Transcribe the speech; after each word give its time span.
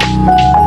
Hey 0.00 0.57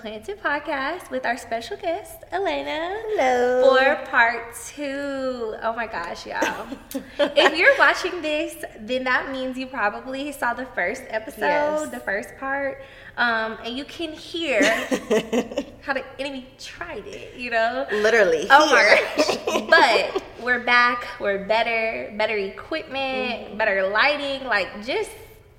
the 0.00 0.08
Planted 0.08 0.42
Podcast 0.42 1.10
with 1.10 1.26
our 1.26 1.36
special 1.36 1.76
guest, 1.76 2.22
Alana. 2.32 2.96
Hello. 3.16 3.76
For 3.76 4.06
part 4.10 4.54
two. 4.66 5.54
Oh 5.62 5.74
my 5.76 5.86
gosh, 5.86 6.26
y'all. 6.26 6.66
if 7.18 7.56
you're 7.58 7.76
watching 7.78 8.22
this, 8.22 8.64
then 8.80 9.04
that 9.04 9.30
means 9.30 9.58
you 9.58 9.66
probably 9.66 10.32
saw 10.32 10.54
the 10.54 10.66
first 10.74 11.02
episode, 11.08 11.40
Yes. 11.40 11.90
the 11.90 12.00
first 12.00 12.30
part. 12.38 12.82
Um, 13.16 13.58
and 13.64 13.76
you 13.76 13.84
can 13.84 14.12
hear 14.12 14.62
how 15.82 15.92
the 15.92 16.04
enemy 16.18 16.46
tried 16.58 17.06
it, 17.06 17.34
you 17.36 17.50
know? 17.50 17.86
Literally. 17.92 18.46
Oh 18.50 18.68
here. 18.68 18.98
my 19.16 19.66
gosh. 19.68 20.12
but 20.14 20.22
we're 20.42 20.60
back. 20.64 21.06
We're 21.20 21.44
better, 21.44 22.14
better 22.16 22.36
equipment, 22.36 23.48
Mm-hmm. 23.48 23.58
better 23.58 23.88
lighting. 23.88 24.46
Like 24.46 24.84
just 24.86 25.10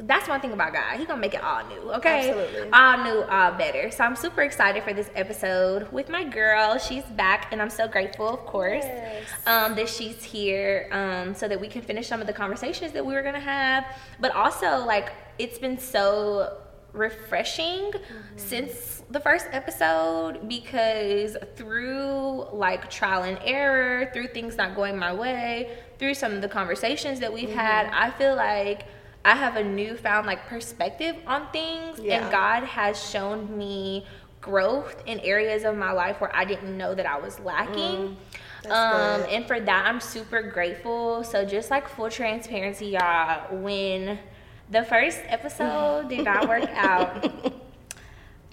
that's 0.03 0.27
one 0.27 0.41
thing 0.41 0.51
about 0.53 0.73
God. 0.73 0.97
He 0.97 1.05
gonna 1.05 1.21
make 1.21 1.33
it 1.33 1.43
all 1.43 1.65
new. 1.67 1.93
Okay. 1.93 2.29
Absolutely. 2.29 2.69
All 2.71 3.03
new, 3.03 3.21
all 3.23 3.51
better. 3.53 3.91
So 3.91 4.03
I'm 4.03 4.15
super 4.15 4.41
excited 4.41 4.83
for 4.83 4.93
this 4.93 5.09
episode 5.15 5.91
with 5.91 6.09
my 6.09 6.23
girl. 6.23 6.77
She's 6.77 7.03
back 7.03 7.47
and 7.51 7.61
I'm 7.61 7.69
so 7.69 7.87
grateful, 7.87 8.29
of 8.29 8.45
course. 8.45 8.83
Yes. 8.83 9.23
Um, 9.45 9.75
that 9.75 9.89
she's 9.89 10.23
here. 10.23 10.89
Um, 10.91 11.33
so 11.35 11.47
that 11.47 11.59
we 11.59 11.67
can 11.67 11.81
finish 11.81 12.07
some 12.07 12.21
of 12.21 12.27
the 12.27 12.33
conversations 12.33 12.91
that 12.93 13.05
we 13.05 13.13
were 13.13 13.21
gonna 13.21 13.39
have. 13.39 13.85
But 14.19 14.35
also 14.35 14.85
like 14.85 15.11
it's 15.37 15.57
been 15.57 15.77
so 15.77 16.57
refreshing 16.93 17.91
since 18.35 19.03
the 19.09 19.19
first 19.19 19.47
episode 19.51 20.47
because 20.47 21.37
through 21.55 22.47
like 22.51 22.89
trial 22.89 23.23
and 23.23 23.39
error, 23.43 24.09
through 24.13 24.27
things 24.27 24.57
not 24.57 24.75
going 24.75 24.97
my 24.97 25.13
way, 25.13 25.77
through 25.99 26.13
some 26.13 26.33
of 26.33 26.41
the 26.41 26.49
conversations 26.49 27.19
that 27.19 27.31
we've 27.31 27.49
had, 27.49 27.87
I 27.87 28.11
feel 28.11 28.35
like 28.35 28.85
I 29.23 29.35
have 29.35 29.55
a 29.55 29.63
newfound 29.63 30.25
like 30.27 30.47
perspective 30.47 31.15
on 31.27 31.47
things 31.51 31.99
Yeah. 31.99 32.23
and 32.23 32.31
God 32.31 32.63
has 32.63 33.01
shown 33.09 33.55
me 33.57 34.05
growth 34.41 35.03
in 35.05 35.19
areas 35.19 35.63
of 35.63 35.77
my 35.77 35.91
life 35.91 36.19
where 36.19 36.35
I 36.35 36.45
didn't 36.45 36.75
know 36.75 36.95
that 36.95 37.05
I 37.05 37.19
was 37.19 37.39
lacking. 37.39 38.17
that's 38.63 38.73
um 38.73 39.29
and 39.29 39.45
for 39.45 39.59
that 39.59 39.85
I'm 39.85 39.99
super 39.99 40.41
grateful. 40.41 41.23
So 41.23 41.45
just 41.45 41.69
like 41.69 41.87
full 41.87 42.09
transparency 42.09 42.87
y'all, 42.87 43.55
when 43.57 44.17
the 44.71 44.83
first 44.85 45.19
episode 45.27 46.09
did 46.09 46.23
not 46.23 46.47
work 46.47 46.67
out, 46.73 47.31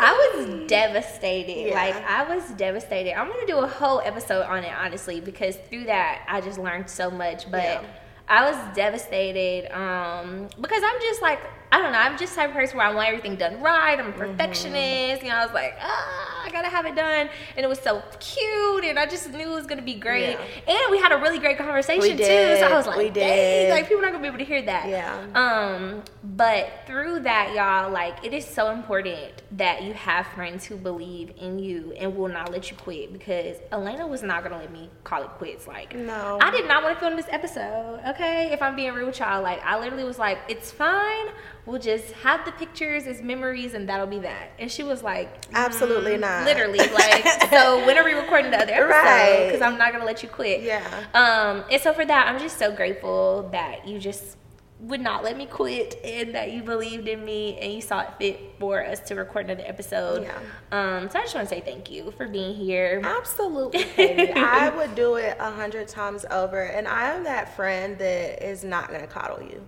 I 0.00 0.12
was 0.36 0.68
devastated. 0.68 1.68
Yeah. 1.70 1.74
Like 1.74 1.96
I 1.96 2.22
was 2.34 2.50
devastated. 2.50 3.18
I'm 3.18 3.28
gonna 3.28 3.46
do 3.46 3.58
a 3.58 3.66
whole 3.66 4.00
episode 4.00 4.42
on 4.42 4.64
it, 4.64 4.72
honestly, 4.72 5.20
because 5.20 5.56
through 5.68 5.84
that 5.84 6.24
I 6.28 6.40
just 6.40 6.58
learned 6.58 6.88
so 6.90 7.10
much. 7.10 7.50
But 7.50 7.62
Yeah. 7.62 7.84
I 8.28 8.50
was 8.50 8.76
devastated 8.76 9.72
um, 9.74 10.48
because 10.60 10.82
I'm 10.84 11.00
just 11.00 11.22
like 11.22 11.40
I 11.70 11.78
don't 11.82 11.92
know. 11.92 11.98
I'm 11.98 12.16
just 12.16 12.34
the 12.34 12.40
type 12.40 12.50
of 12.50 12.56
person 12.56 12.78
where 12.78 12.86
I 12.86 12.94
want 12.94 13.08
everything 13.08 13.36
done 13.36 13.60
right. 13.60 13.98
I'm 13.98 14.06
a 14.06 14.10
Mm-hmm. 14.12 14.18
perfectionist. 14.20 15.22
You 15.22 15.28
know, 15.28 15.36
I 15.36 15.44
was 15.44 15.54
like, 15.54 15.76
ah, 15.80 16.42
I 16.46 16.50
gotta 16.50 16.68
have 16.68 16.86
it 16.86 16.94
done, 16.94 17.28
and 17.56 17.64
it 17.64 17.68
was 17.68 17.78
so 17.78 18.02
cute, 18.20 18.84
and 18.84 18.98
I 18.98 19.04
just 19.06 19.30
knew 19.30 19.52
it 19.52 19.54
was 19.54 19.66
gonna 19.66 19.82
be 19.82 19.94
great. 19.94 20.30
Yeah. 20.66 20.72
And 20.74 20.90
we 20.90 20.98
had 20.98 21.12
a 21.12 21.18
really 21.18 21.38
great 21.38 21.58
conversation 21.58 22.16
too. 22.16 22.24
So. 22.24 22.66
I 22.68 22.72
was 22.74 22.86
like, 22.86 22.96
We 22.96 23.10
dang, 23.10 23.14
did. 23.36 23.70
like 23.70 23.86
people 23.88 23.98
are 23.98 24.06
not 24.06 24.12
gonna 24.12 24.22
be 24.22 24.28
able 24.28 24.38
to 24.38 24.44
hear 24.44 24.62
that. 24.62 24.88
Yeah. 24.88 25.26
Um, 25.34 26.02
but 26.24 26.70
through 26.86 27.20
that, 27.20 27.52
y'all, 27.54 27.92
like 27.92 28.24
it 28.24 28.32
is 28.32 28.46
so 28.46 28.70
important 28.70 29.42
that 29.52 29.82
you 29.82 29.92
have 29.94 30.26
friends 30.28 30.64
who 30.64 30.76
believe 30.76 31.32
in 31.38 31.58
you 31.58 31.92
and 31.98 32.16
will 32.16 32.28
not 32.28 32.50
let 32.50 32.70
you 32.70 32.76
quit 32.78 33.12
because 33.12 33.56
Alana 33.72 34.08
was 34.08 34.22
not 34.22 34.42
gonna 34.42 34.56
let 34.58 34.72
me 34.72 34.88
call 35.04 35.22
it 35.22 35.28
quits. 35.30 35.66
Like, 35.66 35.94
No. 35.94 36.38
I 36.40 36.50
did 36.50 36.66
not 36.66 36.82
want 36.82 36.94
to 36.96 37.00
film 37.00 37.16
this 37.16 37.26
episode. 37.30 38.00
Okay, 38.08 38.52
if 38.52 38.62
I'm 38.62 38.74
being 38.74 38.92
real 38.94 39.06
with 39.06 39.18
y'all, 39.18 39.42
like 39.42 39.60
I 39.64 39.78
literally 39.78 40.04
was 40.04 40.18
like, 40.18 40.38
it's 40.48 40.70
fine. 40.70 41.26
We'll 41.68 41.78
just 41.78 42.12
have 42.22 42.46
the 42.46 42.52
pictures 42.52 43.06
as 43.06 43.20
memories, 43.20 43.74
and 43.74 43.86
that'll 43.86 44.06
be 44.06 44.20
that. 44.20 44.52
And 44.58 44.72
she 44.72 44.82
was 44.82 45.02
like, 45.02 45.28
Absolutely 45.52 46.16
not. 46.16 46.46
literally, 46.46 46.78
like, 46.78 47.26
so 47.50 47.76
when 47.86 47.98
are 47.98 48.04
we 48.04 48.14
recording 48.14 48.50
the 48.50 48.56
other 48.56 48.72
episode? 48.72 48.88
Right. 48.88 49.46
Because 49.48 49.60
I'm 49.60 49.76
not 49.76 49.92
gonna 49.92 50.06
let 50.06 50.22
you 50.22 50.30
quit. 50.30 50.62
Yeah. 50.62 50.82
Um, 51.12 51.64
and 51.70 51.82
so 51.82 51.92
for 51.92 52.06
that, 52.06 52.26
I'm 52.26 52.40
just 52.40 52.58
so 52.58 52.72
grateful 52.74 53.50
that 53.52 53.86
you 53.86 53.98
just 53.98 54.38
would 54.80 55.02
not 55.02 55.22
let 55.22 55.36
me 55.36 55.44
quit 55.44 56.00
and 56.02 56.34
that 56.34 56.52
you 56.52 56.62
believed 56.62 57.06
in 57.06 57.22
me 57.22 57.58
and 57.58 57.70
you 57.70 57.82
saw 57.82 58.00
it 58.00 58.14
fit 58.18 58.40
for 58.58 58.82
us 58.82 59.00
to 59.00 59.14
record 59.14 59.44
another 59.44 59.64
episode. 59.66 60.22
Yeah. 60.22 60.38
Um, 60.72 61.10
so 61.10 61.18
I 61.18 61.22
just 61.22 61.34
want 61.34 61.48
to 61.50 61.54
say 61.54 61.60
thank 61.60 61.90
you 61.90 62.12
for 62.12 62.28
being 62.28 62.54
here. 62.54 63.02
Absolutely, 63.04 63.84
I 64.34 64.70
would 64.74 64.94
do 64.94 65.16
it 65.16 65.36
a 65.38 65.50
hundred 65.50 65.88
times 65.88 66.24
over, 66.30 66.62
and 66.62 66.88
I 66.88 67.14
am 67.14 67.24
that 67.24 67.54
friend 67.54 67.98
that 67.98 68.42
is 68.42 68.64
not 68.64 68.90
gonna 68.90 69.06
coddle 69.06 69.42
you. 69.42 69.62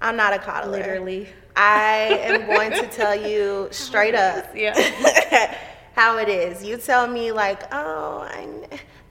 I'm 0.00 0.16
not 0.16 0.32
a 0.32 0.38
coddler. 0.38 0.72
Literally. 0.78 1.28
I 1.56 2.20
am 2.22 2.46
going 2.54 2.70
to 2.72 2.86
tell 2.88 3.14
you 3.16 3.68
straight 3.70 4.14
up 4.14 4.54
Yeah. 4.54 4.74
how 5.94 6.18
it 6.18 6.28
is. 6.28 6.62
You 6.64 6.76
tell 6.76 7.06
me 7.08 7.32
like, 7.32 7.62
oh, 7.74 8.20
I, 8.30 8.46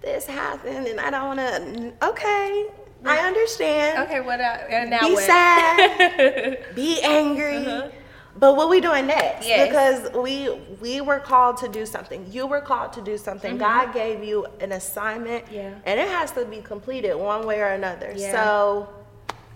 this 0.02 0.26
happened, 0.26 0.88
and 0.88 1.00
I 1.00 1.10
don't 1.10 1.28
want 1.36 1.40
to. 1.40 2.08
Okay, 2.10 2.68
I 3.06 3.20
understand. 3.20 4.04
Okay, 4.08 4.22
what 4.22 4.40
uh, 4.40 4.58
and 4.70 4.90
now 4.90 5.02
Be 5.08 5.14
what? 5.14 5.24
sad. 5.26 6.66
Be 6.76 7.02
angry. 7.02 7.92
But 8.40 8.56
what 8.56 8.70
we 8.70 8.80
doing 8.80 9.08
next? 9.08 9.48
Uh-huh. 9.48 9.50
Yes. 9.50 9.68
Because 9.68 10.14
we 10.24 10.50
we 10.80 11.02
were 11.02 11.20
called 11.20 11.58
to 11.58 11.68
do 11.68 11.86
something. 11.86 12.32
You 12.32 12.46
were 12.48 12.62
called 12.62 12.94
to 12.94 13.02
do 13.02 13.18
something. 13.18 13.58
God 13.58 13.94
gave 13.94 14.24
you 14.24 14.46
an 14.62 14.72
assignment, 14.72 15.46
Mm-hmm. 15.46 15.56
Yeah. 15.56 15.74
and 15.86 16.00
it 16.00 16.08
has 16.08 16.32
to 16.34 16.46
be 16.46 16.62
completed 16.62 17.16
one 17.16 17.46
way 17.48 17.60
or 17.60 17.68
another. 17.70 18.14
Yeah. 18.16 18.32
So 18.32 18.88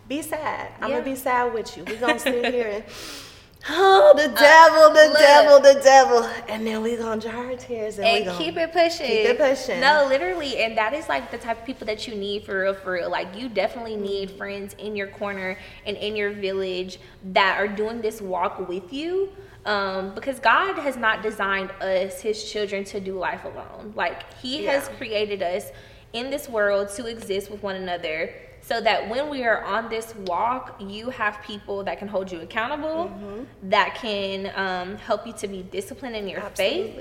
be 0.08 0.22
sad. 0.22 0.70
I'm 0.82 0.90
Yeah. 0.90 1.00
gonna 1.00 1.10
be 1.12 1.16
sad 1.16 1.54
with 1.54 1.78
you. 1.78 1.84
We're 1.86 1.98
gonna 2.00 2.20
sit 2.20 2.54
here 2.54 2.68
and 2.68 2.84
oh 3.70 4.14
the 4.16 4.28
devil, 4.30 4.90
the 4.94 5.02
Uh, 5.06 5.08
look. 5.10 5.18
devil, 5.20 5.60
the 5.60 5.80
devil, 5.84 6.30
and 6.48 6.66
then 6.66 6.82
we're 6.82 6.98
gonna 6.98 7.22
dry 7.22 7.32
our 7.36 7.56
tears 7.56 8.00
and, 8.00 8.08
and 8.28 8.38
keep 8.38 8.58
it 8.58 8.72
pushing. 8.74 9.06
keep 9.06 9.26
it 9.28 9.38
pushing. 9.38 9.80
No, 9.80 10.06
literally, 10.10 10.58
and 10.64 10.78
that 10.78 10.94
is 10.94 11.08
like 11.08 11.30
the 11.32 11.38
type 11.38 11.60
of 11.60 11.66
people 11.66 11.86
that 11.88 12.08
you 12.08 12.16
need 12.16 12.44
for 12.44 12.62
real, 12.64 12.74
for 12.74 12.94
real. 12.94 13.10
Like 13.10 13.38
you 13.38 13.50
definitely 13.50 13.96
need 13.96 14.32
friends 14.32 14.76
in 14.80 14.96
your 14.96 15.08
corner 15.08 15.58
and 15.86 15.96
in 15.96 16.16
your 16.16 16.32
village 16.32 17.00
that 17.34 17.58
are 17.60 17.68
doing 17.68 18.02
this 18.02 18.20
walk 18.22 18.68
with 18.68 18.92
you. 18.92 19.30
Um, 19.64 20.16
because 20.16 20.40
God 20.40 20.80
has 20.80 20.98
not 20.98 21.22
designed 21.22 21.70
us, 21.82 22.20
His 22.20 22.44
children, 22.52 22.84
to 22.86 23.00
do 23.00 23.14
life 23.20 23.46
alone. 23.46 23.94
Like 23.96 24.34
He 24.42 24.66
has 24.66 24.88
created 24.98 25.44
us 25.44 25.68
in 26.14 26.32
this 26.32 26.50
world 26.50 26.90
to 26.96 27.06
exist 27.06 27.52
with 27.52 27.62
one 27.62 27.76
another. 27.76 28.34
So 28.64 28.80
that 28.82 29.10
when 29.10 29.30
we 29.30 29.44
are 29.44 29.64
on 29.64 29.90
this 29.90 30.14
walk, 30.28 30.76
you 30.80 31.10
have 31.10 31.42
people 31.42 31.84
that 31.84 31.98
can 31.98 32.08
hold 32.08 32.32
you 32.32 32.40
accountable, 32.42 33.12
Mm-hmm. 33.12 33.70
that 33.70 33.96
can 33.96 34.52
um, 34.56 34.98
help 34.98 35.26
you 35.26 35.34
to 35.34 35.48
be 35.48 35.64
disciplined 35.64 36.16
in 36.16 36.28
your 36.28 36.42
faith 36.56 36.96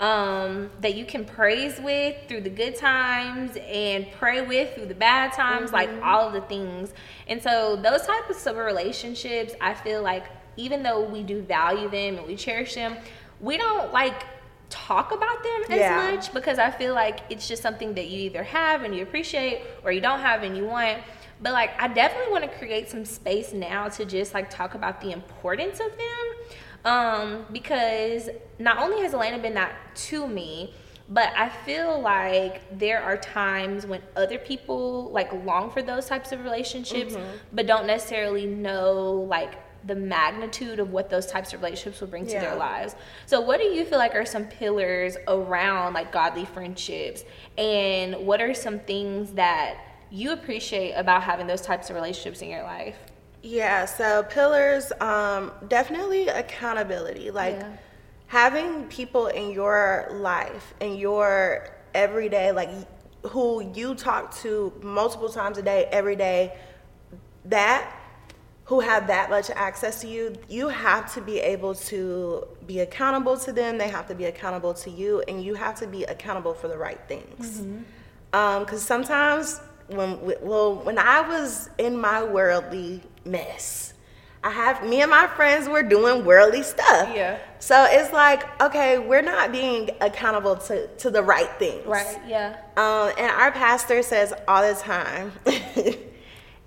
um, 0.00 0.70
that 0.80 0.94
you 0.96 1.04
can 1.04 1.24
praise 1.24 1.78
with 1.80 2.16
through 2.28 2.40
the 2.42 2.50
good 2.50 2.74
times 2.76 3.56
and 3.68 4.06
pray 4.18 4.42
with 4.42 4.74
through 4.74 4.86
the 4.86 4.94
bad 4.94 5.32
times, 5.32 5.72
like 5.72 5.88
all 6.02 6.26
of 6.26 6.32
the 6.32 6.40
things. 6.42 6.92
And 7.28 7.40
so 7.42 7.76
those 7.76 8.02
types 8.06 8.44
of 8.46 8.56
relationships, 8.56 9.54
I 9.60 9.74
feel 9.74 10.02
like 10.02 10.24
even 10.56 10.82
though 10.82 11.04
we 11.04 11.22
do 11.22 11.42
value 11.42 11.88
them 11.88 12.18
and 12.18 12.26
we 12.26 12.36
cherish 12.36 12.74
them, 12.74 12.96
we 13.40 13.56
don't 13.56 13.92
like 13.92 14.24
talk 14.70 15.12
about 15.12 15.42
them 15.42 15.62
as 15.70 15.78
Yeah. 15.78 15.96
much 15.96 16.32
because 16.32 16.58
I 16.58 16.70
feel 16.70 16.94
like 16.94 17.20
it's 17.30 17.46
just 17.46 17.62
something 17.62 17.94
that 17.94 18.06
you 18.06 18.20
either 18.22 18.42
have 18.42 18.82
and 18.82 18.94
you 18.94 19.02
appreciate 19.02 19.62
or 19.84 19.92
you 19.92 20.00
don't 20.00 20.20
have 20.20 20.42
and 20.42 20.56
you 20.56 20.64
want. 20.66 20.98
But 21.40 21.52
like 21.52 21.70
I 21.80 21.88
definitely 21.88 22.32
want 22.32 22.44
to 22.50 22.58
create 22.58 22.88
some 22.88 23.04
space 23.04 23.52
now 23.52 23.88
to 23.90 24.04
just 24.04 24.34
like 24.34 24.50
talk 24.50 24.74
about 24.74 25.00
the 25.00 25.12
importance 25.12 25.80
of 25.80 25.90
them. 25.96 26.26
Um, 26.84 27.46
because 27.50 28.28
not 28.58 28.78
only 28.78 29.02
has 29.02 29.12
Alana 29.12 29.40
been 29.40 29.54
that 29.54 29.72
to 30.08 30.26
me, 30.28 30.74
but 31.08 31.32
I 31.36 31.48
feel 31.50 32.00
like 32.00 32.78
there 32.78 33.02
are 33.02 33.16
times 33.16 33.86
when 33.86 34.02
other 34.16 34.38
people 34.38 35.10
like 35.10 35.32
long 35.44 35.70
for 35.70 35.82
those 35.82 36.06
types 36.06 36.32
of 36.32 36.42
relationships, 36.44 37.14
but 37.52 37.66
don't 37.66 37.86
necessarily 37.86 38.46
know 38.46 39.26
like 39.28 39.54
the 39.86 39.94
magnitude 39.94 40.78
of 40.78 40.92
what 40.92 41.10
those 41.10 41.26
types 41.26 41.52
of 41.52 41.60
relationships 41.60 42.00
will 42.00 42.08
bring 42.08 42.26
to 42.26 42.32
their 42.32 42.56
lives. 42.56 42.94
So, 43.26 43.40
what 43.40 43.60
do 43.60 43.66
you 43.66 43.84
feel 43.84 43.98
like 43.98 44.14
are 44.14 44.24
some 44.24 44.44
pillars 44.46 45.16
around 45.28 45.94
like 45.94 46.12
godly 46.12 46.44
friendships, 46.44 47.24
and 47.58 48.14
what 48.26 48.40
are 48.40 48.54
some 48.54 48.80
things 48.80 49.32
that 49.32 49.76
you 50.10 50.32
appreciate 50.32 50.92
about 50.92 51.22
having 51.22 51.46
those 51.46 51.60
types 51.60 51.90
of 51.90 51.96
relationships 51.96 52.40
in 52.40 52.48
your 52.48 52.62
life? 52.62 52.96
Yeah, 53.42 53.84
so 53.84 54.22
pillars, 54.22 54.90
um, 55.00 55.52
definitely 55.68 56.28
accountability. 56.28 57.30
Like 57.30 57.56
Yeah. 57.56 57.72
having 58.28 58.84
people 58.84 59.26
in 59.26 59.50
your 59.50 60.08
life, 60.12 60.72
in 60.80 60.96
your 60.96 61.68
everyday, 61.94 62.52
like 62.52 62.70
who 63.26 63.72
you 63.74 63.94
talk 63.94 64.34
to 64.36 64.72
multiple 64.82 65.28
times 65.28 65.58
a 65.58 65.62
day, 65.62 65.88
every 65.90 66.16
day, 66.16 66.56
that 67.46 67.90
who 68.66 68.80
have 68.80 69.06
that 69.08 69.28
much 69.28 69.50
access 69.50 70.00
to 70.00 70.08
you, 70.08 70.34
you 70.48 70.68
have 70.68 71.12
to 71.14 71.20
be 71.20 71.38
able 71.38 71.74
to 71.74 72.46
be 72.66 72.80
accountable 72.80 73.36
to 73.36 73.52
them. 73.52 73.76
They 73.76 73.88
have 73.88 74.06
to 74.08 74.14
be 74.14 74.24
accountable 74.24 74.74
to 74.74 74.90
you, 74.90 75.22
and 75.28 75.44
you 75.44 75.54
have 75.54 75.78
to 75.80 75.86
be 75.86 76.04
accountable 76.04 76.54
for 76.54 76.68
the 76.68 76.78
right 76.78 77.00
things. 77.06 77.60
Because 77.60 77.60
mm-hmm. 77.60 78.34
um, 78.34 78.78
sometimes 78.78 79.60
when 79.88 80.18
well, 80.40 80.76
when 80.76 80.98
I 80.98 81.20
was 81.20 81.68
in 81.76 82.00
my 82.00 82.22
worldly 82.22 83.02
mess, 83.24 83.94
I 84.44 84.50
have 84.50 84.86
me 84.86 85.00
and 85.00 85.10
my 85.10 85.26
friends 85.26 85.68
were 85.68 85.82
doing 85.82 86.24
worldly 86.24 86.62
stuff. 86.62 87.10
Yeah. 87.14 87.38
So 87.60 87.86
it's 87.88 88.12
like, 88.12 88.60
okay, 88.60 88.98
we're 88.98 89.22
not 89.22 89.52
being 89.52 89.88
accountable 90.02 90.56
to, 90.56 90.86
to 90.86 91.08
the 91.08 91.22
right 91.22 91.50
things. 91.58 91.86
Right, 91.86 92.18
yeah. 92.26 92.58
Um, 92.76 93.12
and 93.16 93.30
our 93.30 93.52
pastor 93.52 94.02
says 94.02 94.34
all 94.46 94.60
the 94.62 94.78
time, 94.78 95.32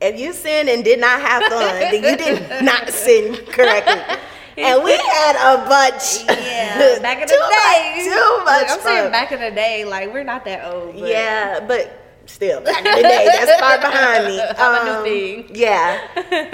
if 0.02 0.20
you 0.20 0.34
sin 0.34 0.70
and 0.70 0.84
did 0.84 1.00
not 1.00 1.20
have 1.22 1.44
fun, 1.44 1.80
then 1.80 1.94
you 1.96 2.18
did 2.18 2.64
not 2.64 2.90
sin 2.94 3.36
correctly. 3.48 4.18
and 4.58 4.84
we 4.84 4.92
had 4.92 5.36
a 5.36 5.66
bunch. 5.68 6.24
Yeah, 6.28 7.00
back 7.02 7.22
in 7.22 7.28
the 7.28 7.34
day. 7.34 7.94
Much, 7.96 8.06
too 8.06 8.44
much. 8.46 8.62
Look, 8.62 8.70
I'm 8.72 8.80
fun. 8.80 8.82
saying 8.82 9.12
back 9.12 9.32
in 9.32 9.40
the 9.40 9.52
day, 9.52 9.86
like 9.86 10.14
we're 10.14 10.24
not 10.24 10.46
that 10.46 10.72
old. 10.74 10.96
But. 11.00 11.10
Yeah, 11.10 11.60
but 11.68 12.04
still 12.26 12.62
back 12.62 12.78
in 12.86 12.96
the 12.96 13.02
day. 13.02 13.26
That's 13.26 13.60
far 13.60 13.78
behind 13.82 14.26
me. 14.28 14.40
Um, 14.40 15.04
thing. 15.04 15.50
Yeah. 15.56 16.00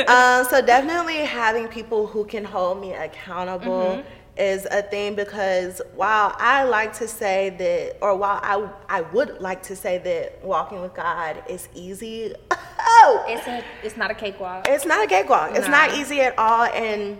um, 0.07 0.46
so 0.50 0.66
definitely 0.66 1.18
having 1.18 1.68
people 1.68 2.07
who 2.07 2.25
can 2.25 2.46
hold 2.46 2.80
me 2.80 2.94
accountable. 2.94 3.98
Mm-hmm. 3.98 4.10
Is 4.35 4.65
a 4.71 4.81
thing 4.81 5.13
because 5.13 5.80
while 5.95 6.33
I 6.39 6.63
like 6.63 6.91
to 6.94 7.07
say 7.07 7.51
that, 7.51 7.97
or 8.01 8.18
while 8.18 8.39
I 8.41 8.68
I 8.89 9.01
would 9.01 9.39
like 9.39 9.62
to 9.63 9.75
say 9.75 10.00
that 10.00 10.44
walking 10.44 10.81
with 10.81 10.95
God 10.95 11.44
is 11.47 11.69
easy, 11.75 12.33
oh, 12.51 13.25
it's 13.27 13.45
a 13.47 13.63
it's 13.83 13.95
not 13.95 14.09
a 14.09 14.15
cakewalk. 14.15 14.68
It's 14.68 14.88
not 14.88 15.03
a 15.03 15.07
cakewalk. 15.07 15.51
Nah. 15.51 15.57
It's 15.57 15.68
not 15.68 15.94
easy 15.94 16.21
at 16.21 16.35
all, 16.39 16.63
and 16.63 17.19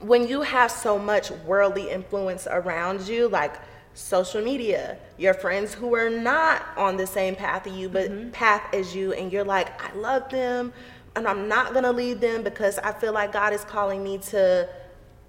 when 0.00 0.28
you 0.28 0.42
have 0.42 0.70
so 0.70 0.98
much 0.98 1.30
worldly 1.30 1.90
influence 1.90 2.46
around 2.46 3.08
you, 3.08 3.28
like 3.28 3.54
social 3.94 4.42
media, 4.42 4.96
your 5.16 5.34
friends 5.34 5.74
who 5.74 5.94
are 5.94 6.10
not 6.10 6.64
on 6.76 6.96
the 6.96 7.06
same 7.06 7.34
path 7.34 7.66
as 7.66 7.72
you, 7.72 7.88
but 7.88 8.10
mm-hmm. 8.10 8.30
path 8.30 8.62
as 8.72 8.94
you, 8.94 9.12
and 9.12 9.32
you're 9.32 9.44
like, 9.44 9.68
I 9.82 9.92
love 9.96 10.28
them, 10.30 10.72
and 11.16 11.26
I'm 11.26 11.48
not 11.48 11.74
gonna 11.74 11.92
leave 11.92 12.20
them 12.20 12.42
because 12.42 12.78
I 12.78 12.92
feel 12.92 13.12
like 13.12 13.32
God 13.32 13.52
is 13.52 13.64
calling 13.64 14.04
me 14.04 14.18
to, 14.18 14.68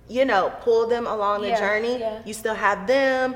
you 0.10 0.26
know, 0.26 0.52
pull 0.62 0.88
them 0.88 1.08
along 1.08 1.44
the 1.44 1.52
journey. 1.52 2.00
Yeah. 2.00 2.22
You 2.26 2.34
still 2.34 2.56
have 2.56 2.88
them. 2.88 3.36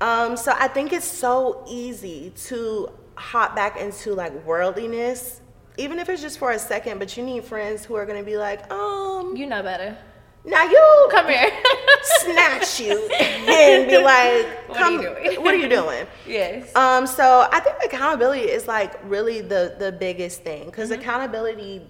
Um, 0.00 0.36
so 0.36 0.52
I 0.56 0.68
think 0.68 0.92
it's 0.92 1.06
so 1.06 1.64
easy 1.68 2.32
to 2.46 2.90
hop 3.16 3.54
back 3.54 3.78
into 3.78 4.14
like 4.14 4.32
worldliness, 4.44 5.40
even 5.78 5.98
if 5.98 6.08
it's 6.08 6.22
just 6.22 6.38
for 6.38 6.50
a 6.50 6.58
second, 6.58 6.98
but 6.98 7.16
you 7.16 7.24
need 7.24 7.44
friends 7.44 7.84
who 7.84 7.94
are 7.94 8.06
gonna 8.06 8.24
be 8.24 8.36
like, 8.36 8.70
um, 8.72 9.36
you 9.36 9.46
know 9.46 9.62
better 9.62 9.96
now 10.44 10.64
you 10.64 11.08
come 11.10 11.28
here, 11.28 11.50
snatch 12.02 12.80
you, 12.80 13.08
and 13.08 13.88
be 13.88 13.98
like, 13.98 14.68
"Come, 14.74 14.98
what 14.98 15.06
are 15.06 15.22
you 15.22 15.24
doing?" 15.24 15.42
What 15.42 15.54
are 15.54 15.58
you 15.58 15.68
doing? 15.68 16.06
yes. 16.26 16.74
Um. 16.76 17.06
So 17.06 17.48
I 17.50 17.60
think 17.60 17.76
accountability 17.84 18.42
is 18.42 18.68
like 18.68 18.98
really 19.04 19.40
the 19.40 19.76
the 19.78 19.92
biggest 19.92 20.42
thing 20.42 20.66
because 20.66 20.90
mm-hmm. 20.90 21.00
accountability 21.00 21.82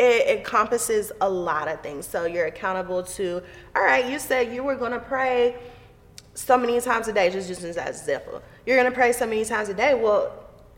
it 0.00 0.38
encompasses 0.38 1.12
a 1.20 1.28
lot 1.28 1.68
of 1.68 1.80
things. 1.82 2.06
So 2.06 2.24
you're 2.24 2.46
accountable 2.46 3.02
to. 3.02 3.42
All 3.76 3.82
right, 3.84 4.10
you 4.10 4.18
said 4.18 4.52
you 4.52 4.62
were 4.62 4.76
going 4.76 4.92
to 4.92 5.00
pray 5.00 5.56
so 6.34 6.56
many 6.56 6.80
times 6.80 7.08
a 7.08 7.12
day. 7.12 7.30
Just 7.30 7.48
just 7.48 7.62
as 7.62 7.76
example, 7.76 8.42
you're 8.64 8.76
going 8.76 8.90
to 8.90 8.94
pray 8.94 9.12
so 9.12 9.26
many 9.26 9.44
times 9.44 9.68
a 9.68 9.74
day. 9.74 9.94
Well, 9.94 10.32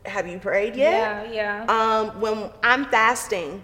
have 0.05 0.27
you 0.27 0.37
prayed 0.39 0.75
yet? 0.75 1.31
Yeah, 1.31 1.65
yeah. 1.67 1.99
Um, 1.99 2.19
when 2.19 2.51
I'm 2.61 2.85
fasting 2.85 3.63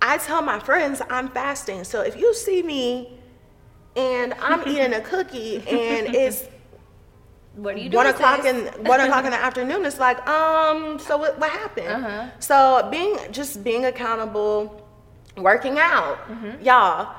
I 0.00 0.18
tell 0.18 0.42
my 0.42 0.58
friends 0.58 1.02
I'm 1.10 1.28
fasting. 1.28 1.84
So 1.84 2.02
if 2.02 2.16
you 2.16 2.34
see 2.34 2.62
me 2.62 3.18
and 3.96 4.34
I'm 4.34 4.66
eating 4.68 4.94
a 4.94 5.00
cookie 5.00 5.56
and 5.56 6.14
it's 6.14 6.44
what 7.54 7.74
are 7.74 7.78
you 7.78 7.88
doing? 7.88 8.04
One 8.04 8.06
o'clock 8.06 8.44
in 8.44 8.66
one 8.84 9.00
o'clock 9.00 9.24
in 9.24 9.30
the 9.36 9.38
afternoon. 9.38 9.84
It's 9.84 9.98
like, 9.98 10.26
um, 10.28 10.98
so 10.98 11.16
what, 11.16 11.38
what 11.38 11.50
happened? 11.50 11.88
Uh-huh. 11.88 12.26
So 12.38 12.88
being 12.90 13.18
just 13.32 13.64
being 13.64 13.86
accountable, 13.86 14.87
working 15.42 15.78
out, 15.78 16.18
mm-hmm. 16.28 16.64
y'all 16.64 17.14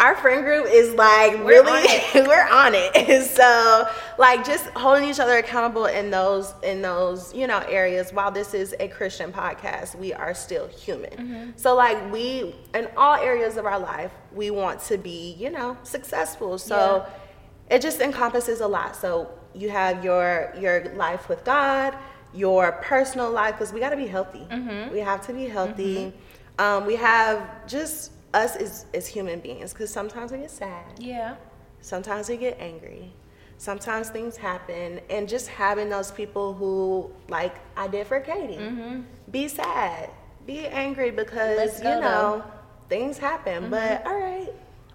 our 0.00 0.16
friend 0.16 0.44
group 0.44 0.66
is 0.66 0.94
like 0.94 1.32
we're 1.44 1.62
really 1.62 1.88
on 2.14 2.26
we're 2.26 2.48
on 2.48 2.72
it 2.74 3.30
so 3.30 3.86
like 4.18 4.44
just 4.44 4.64
holding 4.70 5.08
each 5.08 5.20
other 5.20 5.36
accountable 5.38 5.86
in 5.86 6.10
those 6.10 6.54
in 6.62 6.80
those 6.80 7.34
you 7.34 7.46
know 7.46 7.58
areas 7.68 8.12
while 8.12 8.30
this 8.30 8.54
is 8.54 8.74
a 8.80 8.88
christian 8.88 9.32
podcast 9.32 9.94
we 9.94 10.12
are 10.12 10.34
still 10.34 10.66
human 10.68 11.10
mm-hmm. 11.10 11.50
so 11.56 11.74
like 11.74 12.12
we 12.12 12.54
in 12.74 12.88
all 12.96 13.14
areas 13.16 13.56
of 13.56 13.66
our 13.66 13.78
life 13.78 14.12
we 14.32 14.50
want 14.50 14.80
to 14.80 14.96
be 14.96 15.34
you 15.38 15.50
know 15.50 15.76
successful 15.82 16.58
so 16.58 17.04
yeah. 17.68 17.76
it 17.76 17.82
just 17.82 18.00
encompasses 18.00 18.60
a 18.60 18.66
lot 18.66 18.96
so 18.96 19.30
you 19.54 19.68
have 19.68 20.02
your 20.02 20.52
your 20.58 20.84
life 20.94 21.28
with 21.28 21.44
god 21.44 21.94
your 22.32 22.72
personal 22.72 23.30
life 23.30 23.54
because 23.54 23.72
we 23.72 23.80
got 23.80 23.90
to 23.90 23.96
be 23.96 24.06
healthy 24.06 24.46
mm-hmm. 24.50 24.92
we 24.92 25.00
have 25.00 25.24
to 25.26 25.32
be 25.32 25.46
healthy 25.46 25.96
mm-hmm. 25.96 26.16
Um, 26.60 26.84
we 26.84 26.94
have 26.96 27.66
just 27.66 28.12
us 28.34 28.54
as, 28.56 28.86
as 28.92 29.06
human 29.06 29.40
beings 29.40 29.72
because 29.72 29.90
sometimes 29.90 30.30
we 30.30 30.38
get 30.38 30.50
sad. 30.50 30.84
Yeah. 30.98 31.36
Sometimes 31.80 32.28
we 32.28 32.36
get 32.36 32.58
angry. 32.60 33.12
Sometimes 33.56 34.08
things 34.08 34.38
happen, 34.38 35.00
and 35.10 35.28
just 35.28 35.48
having 35.48 35.90
those 35.90 36.10
people 36.10 36.54
who, 36.54 37.10
like 37.28 37.54
I 37.76 37.88
did 37.88 38.06
for 38.06 38.18
Katie, 38.18 38.56
mm-hmm. 38.56 39.00
be 39.30 39.48
sad, 39.48 40.08
be 40.46 40.66
angry 40.66 41.10
because 41.10 41.78
you 41.78 41.84
know 41.84 42.42
though. 42.42 42.44
things 42.88 43.18
happen. 43.18 43.64
Mm-hmm. 43.64 43.70
But 43.70 44.06
all 44.06 44.18
right, 44.18 44.48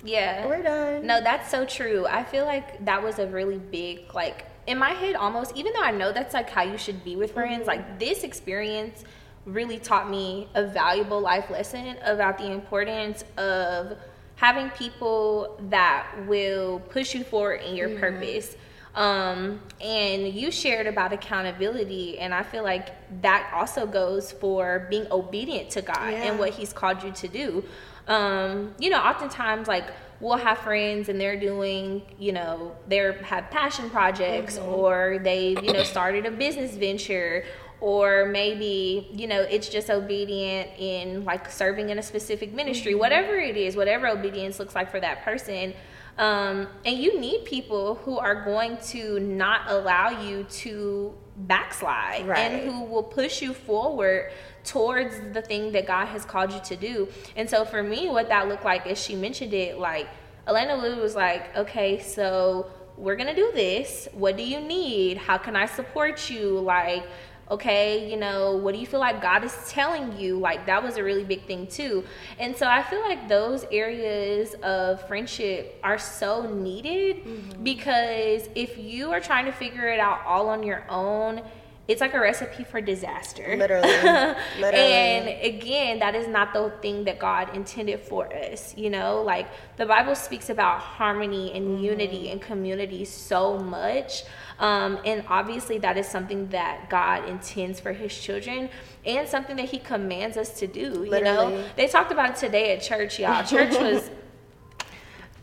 yeah, 0.03 0.47
we're 0.47 0.63
done. 0.63 1.05
No, 1.05 1.21
that's 1.21 1.51
so 1.51 1.63
true. 1.63 2.07
I 2.07 2.23
feel 2.23 2.45
like 2.45 2.83
that 2.85 3.03
was 3.03 3.19
a 3.19 3.27
really 3.27 3.59
big 3.59 4.15
like 4.15 4.45
in 4.65 4.79
my 4.79 4.91
head 4.91 5.15
almost. 5.15 5.55
Even 5.55 5.71
though 5.73 5.83
I 5.83 5.91
know 5.91 6.11
that's 6.11 6.33
like 6.33 6.49
how 6.49 6.63
you 6.63 6.79
should 6.79 7.03
be 7.03 7.15
with 7.15 7.33
friends, 7.33 7.67
mm-hmm. 7.67 7.81
like 7.81 7.99
this 7.99 8.23
experience 8.23 9.03
really 9.45 9.79
taught 9.79 10.09
me 10.09 10.47
a 10.55 10.65
valuable 10.65 11.21
life 11.21 11.49
lesson 11.49 11.97
about 12.03 12.37
the 12.37 12.51
importance 12.51 13.23
of 13.37 13.97
having 14.35 14.69
people 14.71 15.57
that 15.69 16.07
will 16.27 16.79
push 16.79 17.13
you 17.13 17.23
forward 17.23 17.61
in 17.61 17.75
your 17.75 17.89
mm-hmm. 17.89 17.99
purpose. 17.99 18.57
Um, 18.95 19.59
and 19.81 20.27
you 20.29 20.51
shared 20.51 20.87
about 20.87 21.11
accountability, 21.11 22.17
and 22.17 22.33
I 22.33 22.43
feel 22.43 22.63
like 22.63 22.89
that 23.21 23.51
also 23.53 23.85
goes 23.85 24.31
for 24.31 24.87
being 24.89 25.05
obedient 25.11 25.69
to 25.71 25.81
God 25.81 26.11
yeah. 26.11 26.23
and 26.23 26.39
what 26.39 26.51
He's 26.51 26.71
called 26.71 27.03
you 27.03 27.11
to 27.11 27.27
do. 27.27 27.63
Um, 28.07 28.73
you 28.79 28.89
know, 28.89 28.99
oftentimes, 28.99 29.67
like 29.67 29.85
we'll 30.21 30.37
have 30.37 30.59
friends 30.59 31.09
and 31.09 31.19
they're 31.19 31.39
doing, 31.39 32.03
you 32.17 32.31
know, 32.31 32.73
they 32.87 32.97
have 33.23 33.51
passion 33.51 33.89
projects 33.89 34.57
mm-hmm. 34.57 34.69
or 34.69 35.19
they've, 35.21 35.61
you 35.61 35.73
know, 35.73 35.83
started 35.83 36.25
a 36.25 36.31
business 36.31 36.75
venture 36.75 37.43
or 37.81 38.25
maybe 38.25 39.09
you 39.13 39.27
know 39.27 39.41
it's 39.41 39.69
just 39.69 39.89
obedient 39.89 40.69
in 40.77 41.23
like 41.25 41.49
serving 41.49 41.89
in 41.89 41.99
a 41.99 42.03
specific 42.03 42.53
ministry 42.53 42.93
mm-hmm. 42.93 43.01
whatever 43.01 43.35
it 43.35 43.57
is 43.57 43.75
whatever 43.75 44.07
obedience 44.07 44.59
looks 44.59 44.75
like 44.75 44.89
for 44.89 44.99
that 44.99 45.23
person 45.23 45.73
um, 46.17 46.67
and 46.85 46.97
you 46.97 47.19
need 47.19 47.43
people 47.43 47.95
who 47.95 48.17
are 48.17 48.45
going 48.45 48.77
to 48.87 49.19
not 49.19 49.69
allow 49.69 50.09
you 50.21 50.43
to 50.43 51.13
backslide 51.35 52.25
right. 52.25 52.39
and 52.39 52.69
who 52.69 52.83
will 52.83 53.03
push 53.03 53.41
you 53.41 53.53
forward 53.53 54.31
towards 54.63 55.19
the 55.33 55.41
thing 55.41 55.71
that 55.73 55.85
God 55.85 56.05
has 56.05 56.23
called 56.23 56.53
you 56.53 56.61
to 56.61 56.75
do. 56.77 57.09
And 57.35 57.49
so 57.49 57.65
for 57.65 57.83
me, 57.83 58.07
what 58.07 58.29
that 58.29 58.47
looked 58.47 58.63
like 58.63 58.87
as 58.87 59.01
she 59.01 59.15
mentioned 59.15 59.53
it, 59.53 59.77
like 59.77 60.07
Alana 60.47 60.81
Lou 60.81 61.01
was 61.01 61.15
like, 61.15 61.55
okay, 61.57 61.99
so 61.99 62.71
we're 62.97 63.17
gonna 63.17 63.35
do 63.35 63.51
this. 63.53 64.07
What 64.13 64.37
do 64.37 64.43
you 64.43 64.61
need? 64.61 65.17
How 65.17 65.37
can 65.37 65.55
I 65.55 65.65
support 65.65 66.29
you? 66.29 66.59
Like, 66.59 67.05
okay 67.49 68.09
you 68.09 68.17
know 68.17 68.55
what 68.55 68.73
do 68.73 68.79
you 68.79 68.87
feel 68.87 68.99
like 68.99 69.21
god 69.21 69.43
is 69.43 69.55
telling 69.67 70.17
you 70.17 70.37
like 70.39 70.65
that 70.65 70.81
was 70.81 70.97
a 70.97 71.03
really 71.03 71.23
big 71.23 71.45
thing 71.45 71.67
too 71.67 72.03
and 72.39 72.55
so 72.55 72.67
i 72.67 72.81
feel 72.81 73.01
like 73.01 73.27
those 73.29 73.65
areas 73.71 74.55
of 74.63 75.05
friendship 75.07 75.79
are 75.83 75.97
so 75.99 76.51
needed 76.51 77.17
mm-hmm. 77.17 77.63
because 77.63 78.49
if 78.55 78.77
you 78.77 79.11
are 79.11 79.19
trying 79.19 79.45
to 79.45 79.51
figure 79.51 79.87
it 79.87 79.99
out 79.99 80.25
all 80.25 80.49
on 80.49 80.63
your 80.63 80.83
own 80.89 81.41
it's 81.87 82.01
like 82.01 82.13
a 82.13 82.19
recipe 82.19 82.63
for 82.63 82.81
disaster. 82.81 83.55
Literally. 83.57 83.87
Literally. 84.59 84.75
and 84.75 85.27
again, 85.45 85.99
that 85.99 86.15
is 86.15 86.27
not 86.27 86.53
the 86.53 86.71
thing 86.81 87.03
that 87.03 87.19
God 87.19 87.55
intended 87.55 88.01
for 88.01 88.33
us. 88.33 88.75
You 88.75 88.89
know, 88.89 89.21
like 89.21 89.47
the 89.77 89.85
Bible 89.85 90.15
speaks 90.15 90.49
about 90.49 90.79
harmony 90.79 91.51
and 91.53 91.67
mm-hmm. 91.67 91.83
unity 91.83 92.31
and 92.31 92.41
community 92.41 93.05
so 93.05 93.59
much. 93.59 94.23
Um, 94.59 94.99
and 95.05 95.23
obviously, 95.27 95.77
that 95.79 95.97
is 95.97 96.07
something 96.07 96.47
that 96.49 96.89
God 96.89 97.27
intends 97.27 97.79
for 97.79 97.93
His 97.93 98.17
children 98.17 98.69
and 99.05 99.27
something 99.27 99.55
that 99.57 99.69
He 99.69 99.79
commands 99.79 100.37
us 100.37 100.57
to 100.59 100.67
do. 100.67 100.89
Literally. 100.91 101.19
You 101.19 101.23
know, 101.59 101.65
they 101.75 101.87
talked 101.87 102.11
about 102.11 102.31
it 102.31 102.35
today 102.37 102.75
at 102.75 102.81
church, 102.81 103.19
y'all. 103.19 103.43
Church 103.43 103.73
was 103.75 104.09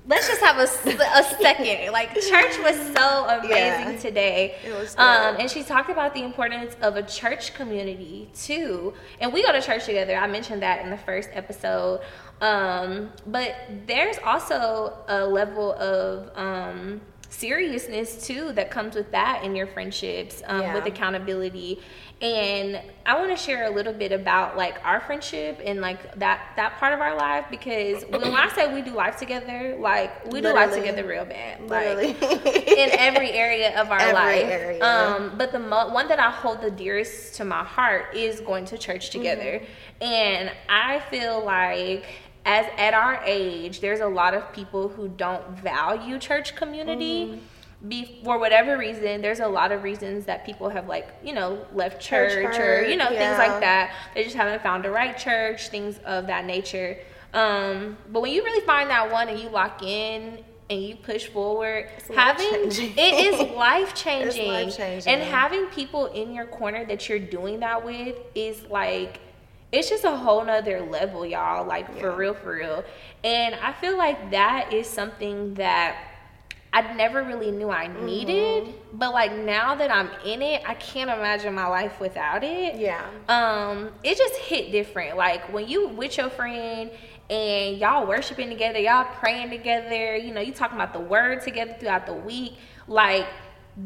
let's 0.07 0.29
just 0.29 0.41
have 0.41 0.59
a, 0.59 0.63
a 0.63 1.25
second. 1.41 1.93
Like 1.93 2.15
church 2.15 2.59
was 2.59 2.77
so 2.97 3.27
amazing 3.29 3.95
Yeah. 3.95 3.99
today. 3.99 4.57
It 4.65 4.73
was 4.73 4.97
um, 4.99 5.37
and 5.39 5.51
she 5.51 5.63
talked 5.63 5.91
about 5.91 6.15
the 6.15 6.23
importance 6.23 6.77
of 6.83 6.97
a 6.97 7.03
church 7.03 7.55
community 7.55 8.31
too. 8.35 8.95
And 9.21 9.33
we 9.33 9.43
go 9.43 9.53
to 9.53 9.63
church 9.63 9.85
together. 9.85 10.17
I 10.17 10.27
mentioned 10.27 10.63
that 10.63 10.85
in 10.85 10.91
the 10.91 10.97
first 10.99 11.29
episode. 11.33 12.01
Um, 12.41 13.11
but 13.27 13.55
there's 13.87 14.17
also 14.25 14.99
a 15.07 15.25
level 15.25 15.73
of 15.75 16.31
um, 16.37 17.01
seriousness 17.33 18.27
too 18.27 18.53
that 18.53 18.71
comes 18.71 18.95
with 18.95 19.11
that 19.11 19.43
in 19.43 19.57
your 19.57 19.67
friendships 19.67 20.43
um, 20.47 20.61
Yeah. 20.61 20.75
with 20.75 20.87
accountability 20.87 21.81
and 22.21 22.81
i 23.07 23.19
want 23.19 23.31
to 23.31 23.37
share 23.37 23.65
a 23.65 23.71
little 23.71 23.93
bit 23.93 24.13
about 24.13 24.57
like 24.57 24.77
our 24.85 25.01
friendship 25.01 25.59
and 25.65 25.81
like 25.81 26.15
that 26.19 26.53
that 26.57 26.77
part 26.79 26.93
of 26.93 27.01
our 27.01 27.17
life 27.17 27.47
because 27.51 28.05
when, 28.05 28.23
i 28.35 28.49
say 28.55 28.73
we 28.73 28.83
do 28.83 28.93
life 28.93 29.17
together 29.17 29.77
like 29.81 30.31
we 30.31 30.41
do 30.43 30.53
life 30.53 30.73
together 30.75 31.05
real 31.07 31.25
bad 31.25 31.61
like 31.69 31.97
Literally. 32.21 32.81
in 32.81 32.91
every 32.93 33.31
area 33.33 33.81
of 33.81 33.91
our 33.91 33.99
Every 33.99 34.13
life. 34.15 34.45
area. 34.45 34.85
Um, 34.85 35.35
but 35.39 35.53
the 35.53 35.59
mo- 35.59 35.89
one 35.93 36.09
that 36.09 36.19
I 36.19 36.31
hold 36.31 36.61
the 36.61 36.71
dearest 36.71 37.35
to 37.37 37.45
my 37.45 37.65
heart 37.65 38.15
is 38.15 38.41
going 38.41 38.65
to 38.67 38.79
church 38.79 39.11
together, 39.11 39.61
Mm-hmm. 40.01 40.03
and 40.05 40.51
I 40.69 41.01
feel 41.11 41.45
like. 41.45 42.05
As 42.45 42.67
at 42.77 42.93
our 42.93 43.23
age, 43.25 43.81
there's 43.81 44.01
a 44.01 44.07
lot 44.07 44.35
of 44.35 44.53
people 44.53 44.89
who 44.89 45.09
don't 45.09 45.47
value 45.51 46.19
church 46.19 46.57
community. 46.57 47.27
Mm-hmm. 47.27 47.89
Be, 47.89 48.21
for 48.23 48.39
whatever 48.39 48.79
reason, 48.79 49.23
there's 49.23 49.41
a 49.41 49.49
lot 49.49 49.73
of 49.73 49.83
reasons 49.83 50.25
that 50.27 50.47
people 50.47 50.69
have 50.69 50.87
like 50.87 51.09
you 51.25 51.35
know 51.35 51.67
left 51.73 52.01
church, 52.01 52.33
Church 52.33 52.59
or 52.59 52.89
you 52.89 52.97
know 52.97 53.07
hurt, 53.07 53.19
things 53.19 53.39
like 53.39 53.61
that. 53.61 53.93
They 54.15 54.23
just 54.23 54.37
haven't 54.37 54.63
found 54.63 54.85
the 54.85 54.91
right 54.91 55.17
church, 55.19 55.69
things 55.69 55.99
of 56.05 56.29
that 56.29 56.45
nature. 56.45 56.97
Um, 57.35 57.97
but 58.11 58.21
when 58.21 58.33
you 58.33 58.45
really 58.45 58.65
find 58.67 58.91
that 58.91 59.11
one 59.11 59.29
and 59.29 59.39
you 59.39 59.49
lock 59.49 59.83
in 59.83 60.45
and 60.69 60.83
you 60.83 60.97
push 60.97 61.27
forward, 61.27 61.89
having 62.15 62.47
it 62.53 62.79
is 62.99 63.51
life 63.57 63.95
changing, 63.95 64.51
and 65.07 65.23
having 65.23 65.67
people 65.67 66.07
in 66.07 66.33
your 66.33 66.47
corner 66.47 66.85
that 66.87 67.09
you're 67.09 67.19
doing 67.19 67.61
that 67.61 67.85
with 67.85 68.17
is 68.35 68.63
like 68.67 69.21
it's 69.73 69.89
just 69.89 70.05
a 70.05 70.15
whole 70.17 70.45
nother 70.45 70.81
level, 70.83 71.25
y'all. 71.27 71.67
Like 71.67 71.99
for 71.99 72.15
real, 72.15 72.35
for 72.35 72.53
real. 72.55 72.85
And 73.25 73.55
I 73.55 73.73
feel 73.73 73.97
like 73.97 74.31
that 74.31 74.73
is 74.73 74.87
something 74.87 75.55
that 75.55 75.97
I 76.75 76.95
never 76.95 77.23
really 77.23 77.51
knew 77.51 77.69
I 77.71 77.87
Mm-hmm. 77.87 78.07
needed, 78.07 78.75
but 78.95 79.13
like 79.13 79.35
now 79.35 79.75
that 79.75 79.91
I'm 79.91 80.09
in 80.25 80.41
it, 80.43 80.63
I 80.67 80.75
can't 80.75 81.11
imagine 81.11 81.55
my 81.55 81.67
life 81.67 82.01
without 82.01 82.43
it. 82.45 82.77
Yeah. 82.79 83.05
Um, 83.29 83.91
it 84.03 84.17
just 84.17 84.37
hit 84.37 84.73
different. 84.73 85.17
Like 85.17 85.53
when 85.53 85.69
you 85.69 85.89
with 85.89 86.17
your 86.17 86.31
friend 86.31 86.91
and 87.29 87.77
y'all 87.79 88.07
worshiping 88.07 88.49
together, 88.49 88.79
y'all 88.79 89.05
praying 89.05 89.51
together, 89.51 90.17
you 90.17 90.33
know, 90.33 90.41
you 90.41 90.53
talking 90.53 90.77
about 90.77 90.93
the 90.95 91.01
word 91.01 91.43
together 91.43 91.75
throughout 91.79 92.07
the 92.07 92.15
week, 92.15 92.55
like 92.89 93.27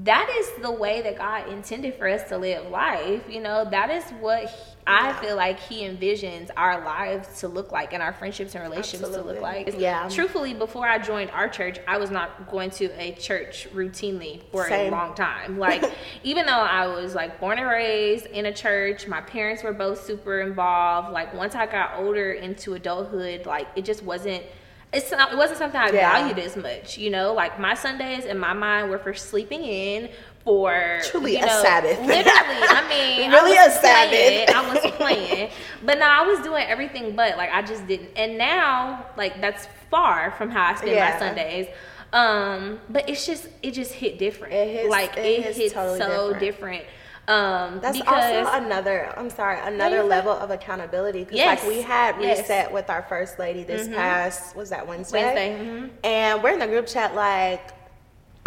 that 0.05 0.29
is 0.41 0.51
the 0.63 0.71
way 0.71 1.01
that 1.03 1.17
God 1.17 1.49
intended 1.49 1.95
for 1.95 2.09
us 2.09 2.29
to 2.31 2.39
live 2.39 2.69
life. 2.71 3.23
You 3.29 3.41
know, 3.41 3.65
that 3.71 3.89
is 3.91 4.05
what 4.21 4.45
he- 4.45 4.57
I 4.89 5.09
Yeah. 5.09 5.21
feel 5.21 5.37
like 5.37 5.59
He 5.59 5.83
envisions 5.85 6.49
our 6.57 6.85
lives 6.85 7.41
to 7.41 7.49
look 7.49 7.73
like 7.73 7.93
and 7.93 8.01
our 8.01 8.13
friendships 8.13 8.55
and 8.55 8.63
relationships 8.63 9.11
to 9.17 9.21
look 9.21 9.41
like. 9.41 9.75
Yeah. 9.79 10.09
Truthfully, 10.09 10.55
before 10.55 10.87
I 10.87 10.99
joined 10.99 11.31
our 11.33 11.49
church, 11.49 11.81
I 11.89 11.99
was 11.99 12.11
not 12.13 12.49
going 12.51 12.71
to 12.71 12.85
a 13.01 13.11
church 13.13 13.67
routinely 13.75 14.43
for 14.53 14.69
Same. 14.69 14.93
a 14.93 14.97
long 14.97 15.15
time. 15.15 15.59
Like, 15.67 15.85
even 16.23 16.47
though 16.47 16.53
I 16.53 16.87
was 16.87 17.17
like 17.17 17.41
born 17.41 17.59
and 17.59 17.67
raised 17.69 18.27
in 18.27 18.47
a 18.47 18.53
church, 18.53 19.09
my 19.09 19.21
parents 19.21 19.65
were 19.65 19.73
both 19.73 20.05
super 20.05 20.41
involved. 20.41 21.11
Like, 21.13 21.35
once 21.35 21.57
I 21.57 21.67
got 21.67 21.95
older 21.99 22.31
into 22.33 22.75
adulthood, 22.75 23.45
like, 23.47 23.67
it 23.75 23.85
just 23.85 24.03
wasn't. 24.05 24.45
It's 24.93 25.11
not, 25.11 25.33
it 25.33 25.37
wasn't 25.37 25.59
something 25.59 25.81
I 25.81 25.91
Yeah. 25.91 26.13
valued 26.13 26.39
as 26.39 26.57
much, 26.57 26.97
you 26.97 27.11
know. 27.11 27.35
Like 27.35 27.59
my 27.59 27.75
Sundays 27.75 28.25
in 28.25 28.39
my 28.39 28.53
mind 28.53 28.89
were 28.91 28.99
for 28.99 29.13
sleeping 29.15 29.63
in, 29.63 30.09
for 30.45 31.01
Truly 31.05 31.37
a 31.37 31.41
know, 31.45 31.63
Sabbath. 31.63 31.99
Literally, 32.01 32.25
I 32.33 32.87
mean, 33.19 33.31
Really 33.33 33.59
I 33.59 33.65
a 33.65 33.71
Sabbath. 33.71 34.11
playing, 34.11 34.49
I 34.55 34.73
was 34.73 34.93
playing, 34.93 35.51
but 35.85 35.99
no, 35.99 36.07
I 36.07 36.23
was 36.23 36.41
doing 36.41 36.65
everything 36.67 37.17
but 37.17 37.37
like 37.37 37.51
I 37.53 37.63
just 37.63 37.87
didn't. 37.89 38.11
And 38.17 38.39
now, 38.39 39.07
like 39.17 39.41
that's 39.41 39.67
far 39.91 40.31
from 40.33 40.51
how 40.51 40.73
I 40.73 40.77
spend 40.77 40.93
Yeah. 40.93 41.11
my 41.13 41.19
Sundays. 41.19 41.67
Um, 42.13 42.79
but 42.89 43.09
it's 43.09 43.27
just 43.27 43.49
it 43.63 43.73
just 43.73 43.93
hit 43.93 44.19
different. 44.19 44.55
It 44.55 44.69
hits- 44.73 44.89
like 44.89 45.17
it 45.17 45.25
it, 45.27 45.43
hits 45.43 45.59
hits 45.59 45.75
totally 45.75 45.99
so 45.99 46.33
different. 46.33 46.41
different. 46.41 46.85
Um, 47.29 47.81
That's 47.81 47.99
because 47.99 48.45
also 48.45 48.65
another. 48.65 49.13
I'm 49.17 49.31
sorry, 49.31 49.59
another 49.63 50.03
level 50.05 50.33
of 50.33 50.51
accountability. 50.51 51.25
Because 51.25 51.37
Yes, 51.39 51.61
like 51.63 51.69
we 51.69 51.83
had 51.83 52.15
yes. 52.21 52.39
reset 52.39 52.73
with 52.73 52.89
our 52.89 53.03
first 53.03 53.39
lady 53.39 53.65
this 53.65 53.89
past 53.89 54.55
was 54.55 54.71
that 54.71 54.87
Wednesday? 54.87 55.23
Wednesday, 55.23 55.59
mhm. 55.65 55.91
And 56.05 56.43
we're 56.43 56.51
in 56.53 56.59
the 56.61 56.67
group 56.69 56.87
chat 56.87 57.15
like. 57.15 57.73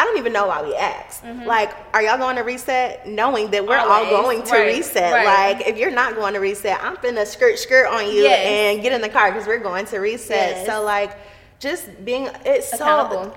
I 0.01 0.05
don't 0.05 0.17
even 0.17 0.31
know 0.31 0.47
why 0.47 0.63
we 0.63 0.73
asked. 0.77 1.25
Mm-hmm. 1.25 1.43
Like, 1.45 1.71
are 1.93 2.01
y'all 2.01 2.17
going 2.17 2.37
to 2.37 2.43
reset? 2.43 3.05
Knowing 3.05 3.51
that 3.51 3.67
we're 3.67 3.75
all 3.77 4.05
going 4.09 4.43
to 4.43 4.51
Right, 4.53 4.67
reset. 4.77 5.11
right. 5.11 5.57
Like, 5.57 5.67
if 5.67 5.77
you're 5.77 5.91
not 5.91 6.15
going 6.15 6.35
to 6.35 6.39
reset, 6.39 6.81
I'm 6.81 6.95
finna 6.95 7.27
skirt 7.27 7.59
skirt 7.59 7.85
on 7.85 8.05
you 8.05 8.21
Yes. 8.23 8.45
and 8.47 8.81
get 8.81 8.93
in 8.93 9.01
the 9.01 9.09
car 9.09 9.29
because 9.29 9.45
we're 9.45 9.59
going 9.59 9.85
to 9.87 9.97
reset. 9.99 10.51
Yes. 10.55 10.65
So 10.67 10.83
like, 10.83 11.17
just 11.59 12.05
being 12.05 12.29
it's 12.45 12.69
so 12.77 13.35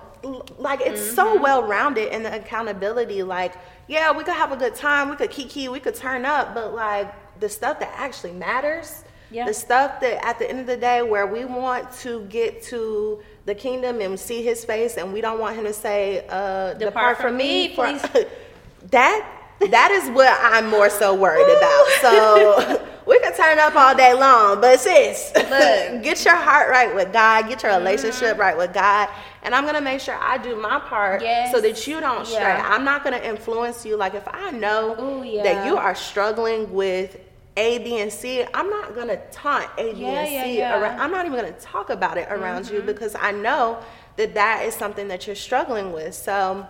like 0.57 0.81
it's 0.83 1.01
Mm-hmm. 1.01 1.15
so 1.17 1.41
well 1.43 1.65
rounded 1.65 2.13
in 2.15 2.23
the 2.23 2.33
accountability. 2.33 3.25
Like, 3.25 3.55
yeah, 3.93 4.11
we 4.11 4.25
could 4.25 4.35
have 4.35 4.53
a 4.53 4.57
good 4.57 4.75
time, 4.75 5.11
we 5.11 5.17
could 5.17 5.31
kiki, 5.31 5.69
we 5.69 5.79
could 5.79 5.95
turn 5.95 6.25
up, 6.25 6.55
but 6.55 6.75
like 6.75 7.13
the 7.41 7.49
stuff 7.49 7.79
that 7.81 7.93
actually 7.97 8.33
matters, 8.33 9.05
Yeah. 9.31 9.47
the 9.47 9.55
stuff 9.55 10.01
that 10.01 10.25
at 10.25 10.39
the 10.39 10.49
end 10.49 10.61
of 10.61 10.67
the 10.67 10.77
day 10.77 11.03
where 11.03 11.27
we 11.27 11.45
want 11.45 11.93
to 12.05 12.21
get 12.39 12.63
to 12.65 13.23
the 13.45 13.55
kingdom 13.55 14.01
and 14.01 14.19
see 14.19 14.43
his 14.43 14.65
face 14.65 14.97
and 14.97 15.13
we 15.13 15.21
don't 15.21 15.39
want 15.41 15.57
him 15.57 15.65
to 15.65 15.73
say, 15.73 16.25
uh, 16.29 16.75
depart, 16.75 17.19
from, 17.19 17.37
me, 17.37 17.75
for 17.75 17.85
please. 17.87 18.27
that 18.91 19.27
that 19.71 19.91
is 19.93 20.11
what 20.11 20.37
I'm 20.41 20.69
more 20.69 20.91
so 20.91 21.15
worried 21.15 21.49
about. 21.57 21.87
So 22.01 22.87
we 23.07 23.19
could 23.21 23.35
turn 23.35 23.59
up 23.59 23.75
all 23.77 23.95
day 23.95 24.15
long, 24.15 24.61
but 24.61 24.81
sis, 24.81 25.33
Look. 25.35 25.49
get 26.03 26.25
your 26.25 26.37
heart 26.37 26.71
right 26.71 26.95
with 26.95 27.13
God, 27.13 27.49
get 27.49 27.63
your 27.63 27.77
relationship 27.77 28.33
Mm-hmm. 28.33 28.41
right 28.41 28.57
with 28.57 28.73
God, 28.73 29.09
and 29.43 29.55
I'm 29.55 29.65
gonna 29.67 29.81
make 29.81 30.01
sure 30.01 30.17
I 30.21 30.39
do 30.39 30.57
my 30.57 30.79
part 30.81 31.23
Yes. 31.23 31.53
so 31.53 31.61
that 31.61 31.87
you 31.87 32.01
don't 32.01 32.27
stray. 32.27 32.41
Yeah. 32.41 32.69
I'm 32.73 32.85
not 32.85 33.03
gonna 33.05 33.19
influence 33.19 33.85
you. 33.85 33.97
Like 33.97 34.15
if 34.15 34.27
I 34.29 34.51
know 34.53 34.97
Ooh, 35.01 35.25
yeah. 35.25 35.43
that 35.43 35.67
you 35.67 35.77
are 35.77 35.95
struggling 35.95 36.73
with 36.73 37.19
A, 37.57 37.79
B, 37.79 37.99
and 38.01 38.13
C, 38.13 38.45
I'm 38.55 38.71
not 38.71 38.95
gonna 38.95 39.21
taunt 39.33 39.69
A, 39.79 39.93
B, 39.93 40.01
Yeah, 40.03 40.09
and 40.09 40.33
yeah, 40.33 40.45
C 40.45 40.59
yeah. 40.59 40.73
Mm-hmm. 40.75 40.83
around. 40.85 41.01
I'm 41.01 41.11
not 41.11 41.27
even 41.27 41.39
gonna 41.39 41.53
talk 41.53 41.91
about 41.91 42.17
it 42.19 42.29
around 42.31 42.71
you 42.71 42.81
because 42.83 43.15
I 43.19 43.33
know 43.33 43.79
that 44.17 44.35
that 44.35 44.65
is 44.65 44.75
something 44.75 45.09
that 45.09 45.27
you're 45.27 45.37
struggling 45.37 45.93
with. 45.93 46.15
So. 46.15 46.67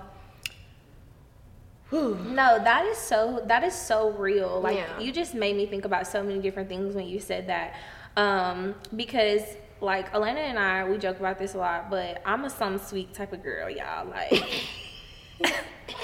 Whew. 1.93 2.15
No, 2.27 2.59
that 2.65 2.87
is 2.87 2.97
so 2.97 3.43
that 3.47 3.63
is 3.63 3.75
so 3.75 4.13
real. 4.13 4.63
Like 4.63 4.77
Yeah. 4.79 4.99
you 4.99 5.13
just 5.13 5.35
made 5.35 5.55
me 5.57 5.67
think 5.67 5.85
about 5.85 6.07
so 6.07 6.23
many 6.23 6.41
different 6.41 6.71
things 6.71 6.95
when 6.95 7.07
you 7.07 7.21
said 7.21 7.49
that. 7.49 7.75
Um, 8.17 8.75
because 8.97 9.43
like 9.83 10.11
Alana 10.15 10.39
and 10.39 10.59
I, 10.59 10.89
we 10.89 10.97
joke 10.97 11.21
about 11.21 11.39
this 11.39 11.53
a 11.53 11.59
lot, 11.59 11.91
but 11.91 12.23
I'm 12.25 12.47
a 12.47 12.51
some 12.51 12.79
sweet 12.79 13.13
type 13.13 13.35
of 13.35 13.43
girl, 13.43 13.69
y'all. 13.69 14.07
Like 14.09 14.65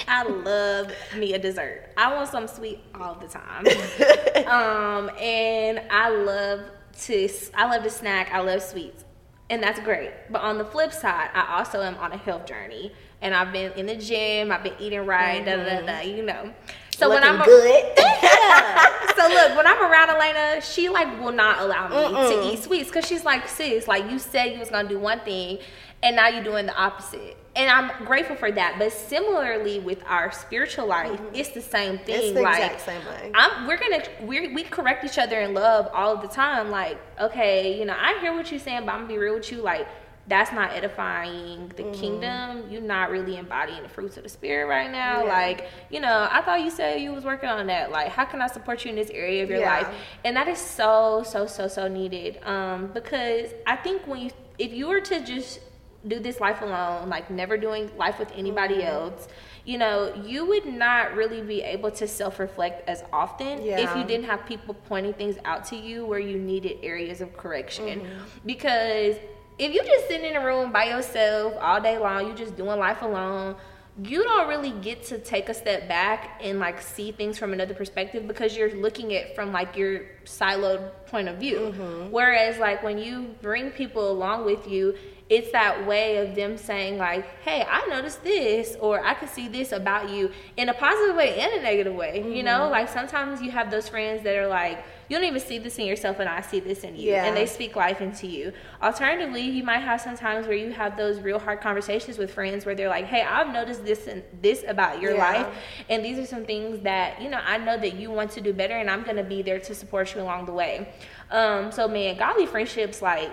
I 0.07 0.23
love 0.27 0.91
me 1.17 1.33
a 1.33 1.39
dessert. 1.39 1.91
I 1.97 2.13
want 2.13 2.29
some 2.29 2.47
sweet 2.47 2.81
all 2.93 3.15
the 3.15 3.27
time. 3.27 3.65
um, 4.47 5.09
and 5.17 5.81
I 5.89 6.09
love 6.09 6.61
to 7.05 7.29
I 7.55 7.65
love 7.65 7.81
to 7.83 7.89
snack. 7.89 8.31
I 8.31 8.41
love 8.41 8.61
sweets, 8.61 9.05
and 9.49 9.63
that's 9.63 9.79
great. 9.79 10.11
But 10.29 10.41
on 10.43 10.59
the 10.59 10.65
flip 10.65 10.93
side, 10.93 11.29
I 11.33 11.57
also 11.57 11.81
am 11.81 11.95
on 11.95 12.11
a 12.11 12.17
health 12.17 12.45
journey, 12.45 12.91
and 13.21 13.33
I've 13.33 13.51
been 13.51 13.71
in 13.73 13.85
the 13.85 13.95
gym. 13.95 14.51
I've 14.51 14.63
been 14.63 14.75
eating 14.79 15.05
right. 15.05 15.43
Da 15.43 15.57
da 15.57 15.63
da. 15.63 15.81
da 15.81 15.91
mm-hmm. 15.93 16.17
you 16.17 16.23
know. 16.23 16.53
So 16.99 17.07
Looking 17.07 17.21
when 17.21 17.35
I'm 17.35 17.41
a- 17.41 17.45
good. 17.45 17.93
yeah. 17.97 19.07
So 19.15 19.27
look, 19.27 19.57
when 19.57 19.67
I'm 19.67 19.81
around 19.81 20.09
Alana, 20.09 20.61
she 20.61 20.89
like 20.89 21.19
will 21.19 21.31
not 21.31 21.59
allow 21.59 21.87
me 21.87 22.33
to 22.35 22.53
eat 22.53 22.63
sweets 22.63 22.89
because 22.89 23.05
she's 23.05 23.23
like, 23.23 23.47
sis, 23.47 23.87
like 23.87 24.09
you 24.09 24.19
said 24.19 24.53
you 24.53 24.59
was 24.59 24.69
gonna 24.69 24.89
do 24.89 24.99
one 24.99 25.19
thing, 25.21 25.59
and 26.03 26.15
now 26.15 26.27
you're 26.27 26.43
doing 26.43 26.65
the 26.65 26.75
opposite. 26.75 27.37
And 27.55 27.69
I'm 27.69 28.05
grateful 28.05 28.35
for 28.35 28.51
that. 28.51 28.75
But 28.77 28.93
similarly 28.93 29.79
with 29.79 30.03
our 30.05 30.31
spiritual 30.31 30.87
life, 30.87 31.11
mm-hmm. 31.11 31.35
it's 31.35 31.49
the 31.49 31.61
same 31.61 31.97
thing. 31.99 32.15
It's 32.15 32.33
the 32.33 32.41
like, 32.41 32.61
exact 32.61 32.81
same 32.81 33.05
way. 33.05 33.31
I'm 33.33 33.67
we're 33.67 33.77
gonna 33.77 34.03
we 34.23 34.53
we 34.53 34.63
correct 34.63 35.03
each 35.05 35.17
other 35.17 35.39
in 35.39 35.53
love 35.53 35.89
all 35.93 36.17
the 36.17 36.27
time. 36.27 36.69
Like, 36.69 36.97
okay, 37.19 37.77
you 37.79 37.85
know, 37.85 37.95
I 37.97 38.19
hear 38.19 38.33
what 38.33 38.51
you're 38.51 38.59
saying, 38.59 38.85
but 38.85 38.93
I'm 38.93 39.01
gonna 39.01 39.13
be 39.13 39.17
real 39.17 39.35
with 39.35 39.51
you. 39.51 39.61
Like, 39.61 39.87
that's 40.29 40.51
not 40.51 40.71
edifying 40.71 41.69
the 41.75 41.83
Mm-hmm. 41.83 42.01
kingdom. 42.01 42.63
You're 42.69 42.81
not 42.81 43.09
really 43.09 43.35
embodying 43.37 43.81
the 43.83 43.89
fruits 43.89 44.15
of 44.17 44.23
the 44.23 44.29
spirit 44.29 44.67
right 44.67 44.91
now. 44.91 45.23
Yeah. 45.25 45.33
Like, 45.33 45.67
you 45.89 45.99
know, 45.99 46.27
I 46.31 46.41
thought 46.41 46.61
you 46.61 46.69
said 46.69 47.01
you 47.01 47.11
was 47.11 47.25
working 47.25 47.49
on 47.49 47.67
that. 47.67 47.91
Like, 47.91 48.09
how 48.09 48.25
can 48.25 48.41
I 48.41 48.47
support 48.47 48.85
you 48.85 48.91
in 48.91 48.95
this 48.95 49.09
area 49.09 49.43
of 49.43 49.49
your 49.49 49.59
Yeah. 49.59 49.77
life? 49.79 49.87
And 50.23 50.35
that 50.37 50.47
is 50.47 50.59
so, 50.59 51.23
so, 51.25 51.45
so, 51.47 51.67
so 51.67 51.87
needed. 51.87 52.39
Um, 52.43 52.91
because 52.93 53.53
I 53.65 53.75
think 53.75 54.05
when 54.07 54.19
you 54.21 54.31
if 54.57 54.71
you 54.73 54.87
were 54.87 55.01
to 55.01 55.23
just 55.25 55.61
do 56.07 56.19
this 56.19 56.39
life 56.39 56.61
alone, 56.61 57.09
like 57.09 57.29
never 57.31 57.57
doing 57.57 57.89
life 57.97 58.19
with 58.19 58.31
anybody 58.35 58.75
Mm-hmm. 58.75 58.87
else, 58.87 59.27
you 59.65 59.77
know, 59.77 60.13
you 60.25 60.45
would 60.45 60.65
not 60.65 61.15
really 61.15 61.41
be 61.41 61.61
able 61.61 61.91
to 61.91 62.07
self 62.07 62.39
reflect 62.39 62.87
as 62.89 63.03
often 63.11 63.59
if 63.61 63.95
you 63.95 64.03
didn't 64.03 64.25
have 64.25 64.45
people 64.45 64.73
pointing 64.87 65.13
things 65.13 65.37
out 65.45 65.65
to 65.65 65.75
you 65.75 66.05
where 66.05 66.19
you 66.19 66.37
needed 66.37 66.77
areas 66.83 67.19
of 67.21 67.35
correction. 67.35 68.01
Mm-hmm. 68.01 68.23
Because 68.45 69.15
if 69.59 69.73
you 69.73 69.83
just 69.83 70.07
sitting 70.07 70.25
in 70.25 70.37
a 70.37 70.45
room 70.45 70.71
by 70.71 70.85
yourself 70.85 71.53
all 71.59 71.81
day 71.81 71.97
long, 71.97 72.27
you 72.27 72.33
just 72.33 72.55
doing 72.55 72.79
life 72.79 73.01
alone, 73.01 73.55
you 74.01 74.23
don't 74.23 74.47
really 74.47 74.71
get 74.71 75.03
to 75.03 75.17
take 75.17 75.49
a 75.49 75.53
step 75.53 75.89
back 75.89 76.39
and 76.41 76.57
like 76.57 76.81
see 76.81 77.11
things 77.11 77.37
from 77.37 77.51
another 77.51 77.73
perspective 77.73 78.25
because 78.27 78.55
you're 78.55 78.73
looking 78.75 79.13
at 79.13 79.35
from 79.35 79.51
like 79.51 79.75
your 79.75 80.01
siloed 80.23 80.89
point 81.07 81.27
of 81.27 81.37
view. 81.37 81.73
Mm-hmm. 81.75 82.11
Whereas 82.11 82.57
like 82.57 82.81
when 82.81 82.97
you 82.97 83.35
bring 83.41 83.71
people 83.71 84.09
along 84.09 84.45
with 84.45 84.67
you, 84.67 84.95
it's 85.29 85.51
that 85.51 85.85
way 85.85 86.17
of 86.17 86.35
them 86.35 86.57
saying 86.57 86.97
like 86.97 87.23
hey 87.43 87.63
i 87.69 87.85
noticed 87.85 88.23
this 88.23 88.75
or 88.79 89.05
i 89.05 89.13
could 89.13 89.29
see 89.29 89.47
this 89.47 89.71
about 89.71 90.09
you 90.09 90.31
in 90.57 90.69
a 90.69 90.73
positive 90.73 91.15
way 91.15 91.39
and 91.39 91.53
a 91.53 91.61
negative 91.61 91.93
way 91.93 92.19
mm-hmm. 92.19 92.31
you 92.31 92.41
know 92.41 92.61
mm-hmm. 92.61 92.71
like 92.71 92.89
sometimes 92.89 93.39
you 93.39 93.51
have 93.51 93.69
those 93.69 93.87
friends 93.87 94.23
that 94.23 94.35
are 94.35 94.47
like 94.47 94.83
you 95.09 95.17
don't 95.17 95.25
even 95.25 95.41
see 95.41 95.57
this 95.57 95.77
in 95.77 95.85
yourself 95.85 96.19
and 96.19 96.29
i 96.29 96.39
see 96.39 96.59
this 96.59 96.83
in 96.83 96.95
you. 96.95 97.11
Yeah. 97.11 97.25
and 97.25 97.35
they 97.35 97.45
speak 97.45 97.75
life 97.75 97.99
into 97.99 98.27
you. 98.27 98.53
Alternatively 98.81 99.41
you 99.41 99.63
might 99.63 99.79
have 99.79 99.99
some 99.99 100.15
times 100.15 100.47
where 100.47 100.55
you 100.55 100.71
have 100.71 100.95
those 100.95 101.19
real 101.19 101.39
hard 101.39 101.61
conversations 101.61 102.17
with 102.17 102.33
friends 102.33 102.65
where 102.65 102.75
they're 102.75 102.89
like 102.89 103.05
hey 103.05 103.23
i've 103.23 103.51
noticed 103.51 103.83
this 103.83 104.07
and 104.07 104.23
this 104.41 104.63
about 104.67 105.01
your 105.01 105.15
yeah. 105.15 105.31
life 105.31 105.55
and 105.89 106.05
these 106.05 106.17
are 106.19 106.25
some 106.25 106.45
things 106.45 106.79
that 106.81 107.21
you 107.21 107.29
know 107.29 107.41
i 107.45 107.57
know 107.57 107.77
that 107.77 107.95
you 107.95 108.11
want 108.11 108.31
to 108.31 108.41
do 108.41 108.53
better 108.53 108.75
and 108.75 108.89
i'm 108.89 109.03
going 109.03 109.17
to 109.17 109.23
be 109.23 109.41
there 109.41 109.59
to 109.59 109.73
support 109.73 110.13
you 110.15 110.21
along 110.21 110.45
the 110.45 110.53
way. 110.53 110.93
Um, 111.31 111.71
so 111.71 111.87
man 111.87 112.17
godly 112.17 112.45
friendships 112.45 113.01
like 113.01 113.31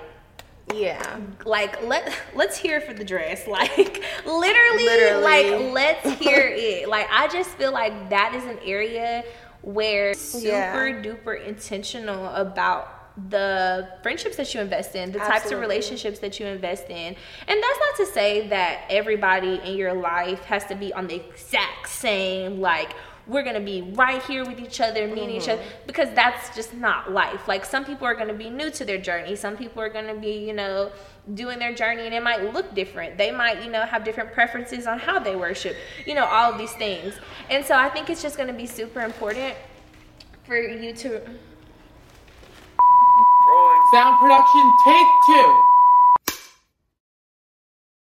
yeah. 0.74 1.20
like 1.44 1.80
let 1.84 2.12
let's 2.34 2.56
hear 2.56 2.80
for 2.80 2.92
the 2.92 3.04
dress. 3.04 3.46
Like 3.56 4.02
literally, 4.26 4.84
literally. 4.84 5.22
like 5.22 5.72
let's 5.72 6.18
hear 6.18 6.52
it. 6.52 6.88
Like 6.88 7.06
i 7.10 7.28
just 7.28 7.50
feel 7.50 7.72
like 7.72 8.10
that 8.10 8.34
is 8.34 8.44
an 8.44 8.58
area 8.64 9.24
where 9.62 10.14
super 10.14 10.46
yeah. 10.88 11.02
duper 11.02 11.44
intentional 11.46 12.26
about 12.28 12.96
the 13.30 13.88
friendships 14.02 14.36
that 14.36 14.52
you 14.52 14.60
invest 14.60 14.94
in, 14.94 15.10
the 15.10 15.18
Absolutely. 15.18 15.40
types 15.40 15.52
of 15.52 15.60
relationships 15.60 16.18
that 16.18 16.38
you 16.38 16.46
invest 16.46 16.90
in. 16.90 17.16
And 17.48 17.62
that's 17.62 17.78
not 17.78 17.96
to 17.98 18.06
say 18.12 18.46
that 18.48 18.84
everybody 18.90 19.60
in 19.64 19.76
your 19.76 19.94
life 19.94 20.40
has 20.44 20.66
to 20.66 20.74
be 20.74 20.92
on 20.92 21.06
the 21.06 21.14
exact 21.14 21.88
same 21.88 22.60
like 22.60 22.92
we're 23.26 23.42
gonna 23.42 23.60
be 23.60 23.82
right 23.94 24.22
here 24.22 24.44
with 24.44 24.60
each 24.60 24.80
other, 24.80 25.06
meeting 25.06 25.28
mm-hmm. 25.28 25.38
each 25.38 25.48
other, 25.48 25.62
because 25.86 26.08
that's 26.14 26.54
just 26.54 26.74
not 26.74 27.12
life. 27.12 27.48
Like 27.48 27.64
some 27.64 27.84
people 27.84 28.06
are 28.06 28.14
gonna 28.14 28.34
be 28.34 28.50
new 28.50 28.70
to 28.70 28.84
their 28.84 28.98
journey. 28.98 29.36
Some 29.36 29.56
people 29.56 29.82
are 29.82 29.88
gonna 29.88 30.14
be, 30.14 30.46
you 30.46 30.52
know, 30.52 30.90
doing 31.34 31.58
their 31.58 31.74
journey 31.74 32.02
and 32.06 32.14
it 32.14 32.22
might 32.22 32.52
look 32.52 32.74
different. 32.74 33.18
They 33.18 33.30
might, 33.30 33.62
you 33.64 33.70
know, 33.70 33.82
have 33.82 34.04
different 34.04 34.32
preferences 34.32 34.86
on 34.86 34.98
how 34.98 35.18
they 35.18 35.34
worship, 35.34 35.76
you 36.06 36.14
know, 36.14 36.24
all 36.24 36.52
of 36.52 36.58
these 36.58 36.72
things. 36.72 37.14
And 37.50 37.64
so 37.64 37.74
I 37.74 37.88
think 37.88 38.10
it's 38.10 38.22
just 38.22 38.36
gonna 38.36 38.52
be 38.52 38.66
super 38.66 39.00
important 39.00 39.54
for 40.44 40.56
you 40.56 40.92
to. 40.92 41.20
Sound 43.92 44.18
production, 44.18 44.72
take 44.84 45.06
two 45.26 45.62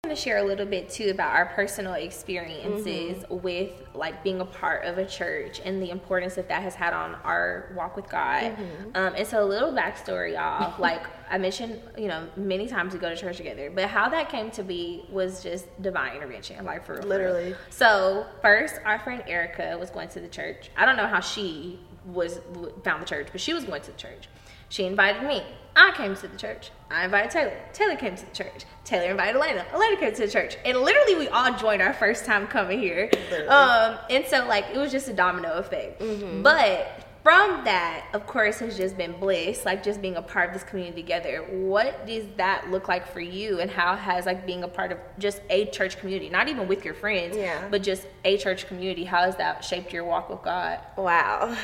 to 0.09 0.17
share 0.17 0.39
a 0.39 0.45
little 0.45 0.67
bit 0.67 0.91
too 0.91 1.11
about 1.11 1.33
our 1.33 1.47
personal 1.47 1.95
experiences 1.95 3.23
mm-hmm. 3.23 3.41
with 3.41 3.71
like 3.95 4.25
being 4.25 4.41
a 4.41 4.45
part 4.45 4.85
of 4.85 4.99
a 4.99 5.07
church 5.07 5.61
and 5.65 5.81
the 5.81 5.91
importance 5.91 6.35
that 6.35 6.49
that 6.49 6.61
has 6.61 6.75
had 6.75 6.93
on 6.93 7.15
our 7.23 7.73
walk 7.77 7.95
with 7.95 8.09
God. 8.09 8.43
Mm-hmm. 8.43 8.97
Um, 8.97 9.15
and 9.17 9.25
so 9.25 9.45
a 9.45 9.47
little 9.47 9.73
backstory, 9.73 10.33
y'all. 10.33 10.75
like 10.81 11.07
I 11.31 11.39
mentioned, 11.39 11.81
you 11.97 12.09
know, 12.09 12.29
many 12.37 12.67
times 12.67 12.93
we 12.93 12.99
go 12.99 13.11
to 13.11 13.17
church 13.17 13.37
together, 13.37 13.71
but 13.73 13.85
how 13.85 14.09
that 14.09 14.29
came 14.29 14.51
to 14.51 14.65
be 14.65 15.05
was 15.09 15.41
just 15.41 15.67
divine 15.81 16.17
intervention, 16.17 16.65
like 16.65 16.85
for 16.85 16.95
real. 16.97 17.05
Literally. 17.05 17.55
So 17.71 18.27
first, 18.43 18.81
our 18.85 18.99
friend 18.99 19.23
Erica 19.29 19.79
was 19.79 19.91
going 19.91 20.09
to 20.09 20.21
the 20.21 20.27
church. 20.27 20.71
I 20.77 20.85
don't 20.85 20.97
know 20.97 21.07
how 21.07 21.21
she 21.21 21.79
was 22.07 22.41
found 22.83 23.03
the 23.03 23.07
church, 23.07 23.29
but 23.31 23.41
she 23.41 23.55
was 23.55 23.63
going 23.63 23.83
to 23.83 23.93
the 23.93 23.99
church. 23.99 24.27
She 24.73 24.87
invited 24.87 25.29
me. 25.29 25.43
I 25.77 25.93
came 25.95 26.17
to 26.17 26.29
the 26.29 26.39
church. 26.39 26.71
I 26.91 27.05
invited 27.05 27.31
Taylor. 27.31 27.61
Taylor 27.75 27.95
came 27.95 28.17
to 28.17 28.25
the 28.25 28.35
church. 28.35 28.65
Taylor 28.85 29.11
invited 29.11 29.39
Alana. 29.39 29.67
Alana 29.69 30.01
came 30.01 30.15
to 30.15 30.23
the 30.23 30.33
church. 30.33 30.57
And 30.65 30.79
literally, 30.79 31.15
we 31.15 31.29
all 31.29 31.53
joined 31.59 31.83
our 31.83 31.93
first 31.93 32.25
time 32.25 32.47
coming 32.47 32.79
here. 32.79 33.11
Um, 33.49 33.99
and 34.09 34.25
so, 34.27 34.47
like, 34.47 34.65
it 34.73 34.79
was 34.79 34.91
just 34.91 35.09
a 35.09 35.13
domino 35.13 35.53
effect. 35.59 36.01
Mm-hmm. 36.01 36.43
But 36.43 37.05
from 37.23 37.65
that, 37.65 38.07
of 38.15 38.27
course, 38.27 38.61
has 38.61 38.79
just 38.79 38.97
been 38.97 39.13
bliss, 39.13 39.67
like 39.67 39.83
just 39.83 40.01
being 40.01 40.17
a 40.17 40.23
part 40.23 40.49
of 40.49 40.55
this 40.55 40.65
community 40.65 41.03
together. 41.03 41.47
What 41.51 42.07
does 42.07 42.25
that 42.39 42.71
look 42.71 42.89
like 42.89 43.07
for 43.07 43.21
you, 43.21 43.61
and 43.61 43.71
how 43.71 43.95
has 43.95 44.25
like 44.25 44.47
being 44.47 44.65
a 44.65 44.69
part 44.69 44.91
of 44.91 44.99
just 45.19 45.43
a 45.51 45.67
church 45.67 45.99
community, 45.99 46.31
not 46.31 46.49
even 46.49 46.67
with 46.67 46.83
your 46.83 46.95
friends, 46.95 47.37
yeah. 47.37 47.69
but 47.71 47.83
just 47.83 48.07
a 48.25 48.39
church 48.39 48.67
community, 48.67 49.05
how 49.05 49.19
has 49.19 49.37
that 49.37 49.65
shaped 49.65 49.93
your 49.93 50.05
walk 50.05 50.31
with 50.31 50.43
God? 50.43 50.81
Wow, 50.97 51.57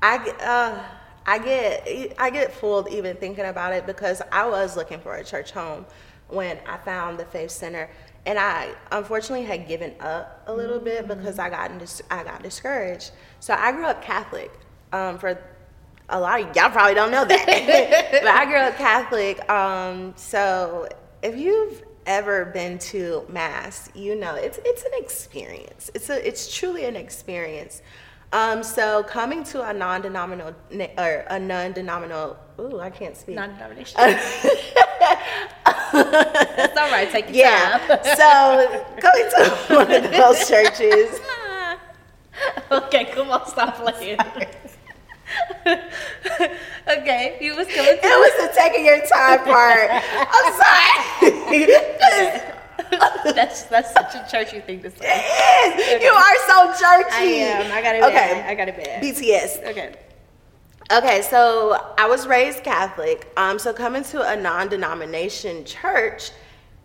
I 0.00 0.16
uh, 0.40 0.84
I 1.26 1.38
get 1.38 2.14
I 2.18 2.30
get 2.30 2.52
fooled 2.52 2.88
even 2.90 3.16
thinking 3.16 3.46
about 3.46 3.72
it 3.72 3.86
because 3.86 4.20
I 4.30 4.46
was 4.48 4.76
looking 4.76 5.00
for 5.00 5.14
a 5.16 5.24
church 5.24 5.52
home 5.52 5.86
when 6.28 6.58
I 6.66 6.76
found 6.78 7.18
the 7.18 7.24
Faith 7.26 7.50
Center, 7.50 7.90
and 8.26 8.38
I 8.38 8.74
unfortunately 8.92 9.46
had 9.46 9.66
given 9.66 9.94
up 10.00 10.42
a 10.46 10.54
little 10.54 10.76
mm-hmm. 10.76 11.06
bit 11.06 11.08
because 11.08 11.38
I 11.38 11.48
got 11.48 11.70
I 12.10 12.24
got 12.24 12.42
discouraged. 12.42 13.12
So 13.40 13.54
I 13.54 13.72
grew 13.72 13.86
up 13.86 14.02
Catholic. 14.02 14.50
Um, 14.92 15.18
for 15.18 15.36
a 16.08 16.20
lot 16.20 16.40
of 16.40 16.54
y'all 16.54 16.70
probably 16.70 16.94
don't 16.94 17.10
know 17.10 17.24
that, 17.24 18.10
but 18.22 18.28
I 18.28 18.44
grew 18.44 18.56
up 18.56 18.76
Catholic. 18.76 19.48
Um, 19.50 20.12
so 20.16 20.88
if 21.22 21.36
you've 21.38 21.82
ever 22.06 22.46
been 22.46 22.78
to 22.78 23.24
mass, 23.28 23.88
you 23.94 24.14
know 24.14 24.34
it's 24.34 24.58
it's 24.64 24.82
an 24.82 24.92
experience. 24.94 25.90
It's 25.94 26.10
a 26.10 26.26
it's 26.26 26.54
truly 26.54 26.84
an 26.84 26.96
experience. 26.96 27.82
Um, 28.34 28.64
so 28.64 29.04
coming 29.04 29.44
to 29.44 29.62
a 29.62 29.72
non-denominational 29.72 30.56
or 30.98 31.24
a 31.30 31.38
non-denominational, 31.38 32.36
ooh, 32.58 32.80
I 32.80 32.90
can't 32.90 33.16
speak. 33.16 33.36
Non-denominational. 33.36 34.06
That's 35.92 36.76
all 36.76 36.90
right. 36.90 37.08
Take 37.12 37.28
your 37.28 37.36
yeah. 37.36 37.78
time. 37.86 38.00
so 38.18 38.84
coming 38.98 39.30
to 39.30 39.50
one 39.72 39.88
of 39.92 40.10
those 40.10 40.48
churches. 40.50 41.20
okay, 42.72 43.04
come 43.04 43.30
on, 43.30 43.46
stop 43.46 43.76
playing. 43.76 44.18
okay, 46.88 47.38
you 47.40 47.54
was 47.54 47.68
coming. 47.68 47.98
To 47.98 48.00
it 48.02 48.18
was 48.18 48.48
the 48.48 48.52
taking 48.58 48.84
your 48.84 48.98
time 49.06 49.44
part. 49.44 49.90
I'm 49.92 50.52
sorry. 52.32 52.50
that's 53.34 53.64
that's 53.64 53.92
such 53.92 54.14
a 54.14 54.26
churchy 54.30 54.60
thing 54.60 54.82
to 54.82 54.90
say. 54.90 54.96
It 55.00 55.78
is. 55.78 55.94
Okay. 55.94 56.04
You 56.04 56.12
are 56.12 56.36
so 56.48 56.66
churchy. 56.72 57.16
I 57.16 57.22
am. 57.22 57.72
I 57.72 57.82
got 57.82 57.94
it. 57.96 58.04
Okay. 58.04 58.14
Bad. 58.14 58.50
I 58.50 58.54
got 58.54 58.68
it 58.68 58.76
bad. 58.76 59.02
BTS. 59.02 59.70
Okay. 59.70 59.94
Okay, 60.92 61.22
so 61.22 61.78
I 61.96 62.06
was 62.06 62.26
raised 62.26 62.62
Catholic. 62.62 63.32
Um, 63.38 63.58
so 63.58 63.72
coming 63.72 64.04
to 64.04 64.20
a 64.20 64.36
non-denomination 64.36 65.64
church, 65.64 66.30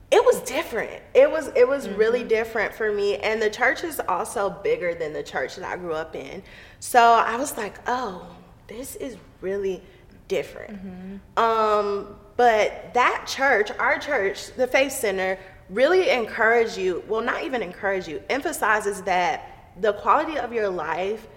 it 0.10 0.24
was 0.24 0.42
different. 0.42 1.04
It 1.14 1.30
was 1.30 1.52
it 1.56 1.68
was 1.68 1.88
mm-hmm. 1.88 1.98
really 1.98 2.24
different 2.24 2.74
for 2.74 2.92
me, 2.92 3.18
and 3.18 3.42
the 3.42 3.50
church 3.50 3.84
is 3.84 4.00
also 4.08 4.50
bigger 4.50 4.96
than 4.96 5.14
the 5.14 5.22
church 5.22 5.56
that 5.58 5.66
I 5.66 5.76
grew 5.76 5.94
up 5.94 6.16
in. 6.16 6.42
So 6.80 7.00
I 7.02 7.36
was 7.36 7.58
like, 7.58 7.76
oh, 7.88 8.26
this 8.68 8.96
is 8.96 9.18
really 9.42 9.84
different. 10.28 10.82
Mm-hmm. 10.82 11.40
Um, 11.44 12.16
but 12.38 12.94
that 12.94 13.26
church, 13.28 13.70
our 13.80 14.00
church, 14.00 14.54
the 14.54 14.66
Faith 14.66 14.94
Center, 14.94 15.38
really 15.70 16.10
encourage 16.10 16.78
you, 16.78 17.04
well, 17.08 17.22
not 17.22 17.44
even 17.44 17.62
encourage 17.62 18.08
you, 18.08 18.22
emphasizes 18.30 19.02
that 19.04 19.72
the 19.80 19.94
quality 19.94 20.38
of 20.38 20.52
your 20.52 20.70
life 20.70 21.28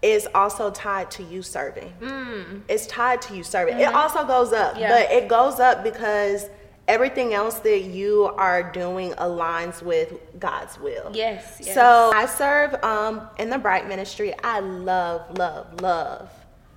is 0.00 0.26
also 0.34 0.70
tied 0.70 1.10
to 1.12 1.22
you 1.22 1.42
serving. 1.42 1.92
Mm. 2.00 2.62
It's 2.68 2.86
tied 2.86 3.22
to 3.22 3.36
you 3.36 3.44
serving. 3.44 3.74
Mm-hmm. 3.74 3.82
It 3.90 3.94
also 3.94 4.26
goes 4.26 4.52
up, 4.52 4.76
yeah. 4.78 4.88
but 4.88 5.12
it 5.12 5.28
goes 5.28 5.60
up 5.60 5.84
because 5.84 6.48
everything 6.88 7.34
else 7.34 7.60
that 7.60 7.82
you 7.82 8.24
are 8.36 8.72
doing 8.72 9.12
aligns 9.12 9.80
with 9.80 10.14
God's 10.40 10.78
will. 10.80 11.10
Yes. 11.14 11.58
yes. 11.60 11.74
So 11.74 12.10
I 12.14 12.26
serve 12.26 12.82
um, 12.82 13.28
in 13.38 13.48
the 13.48 13.58
Bright 13.58 13.86
Ministry. 13.86 14.34
I 14.42 14.60
love, 14.60 15.38
love, 15.38 15.80
love 15.80 16.28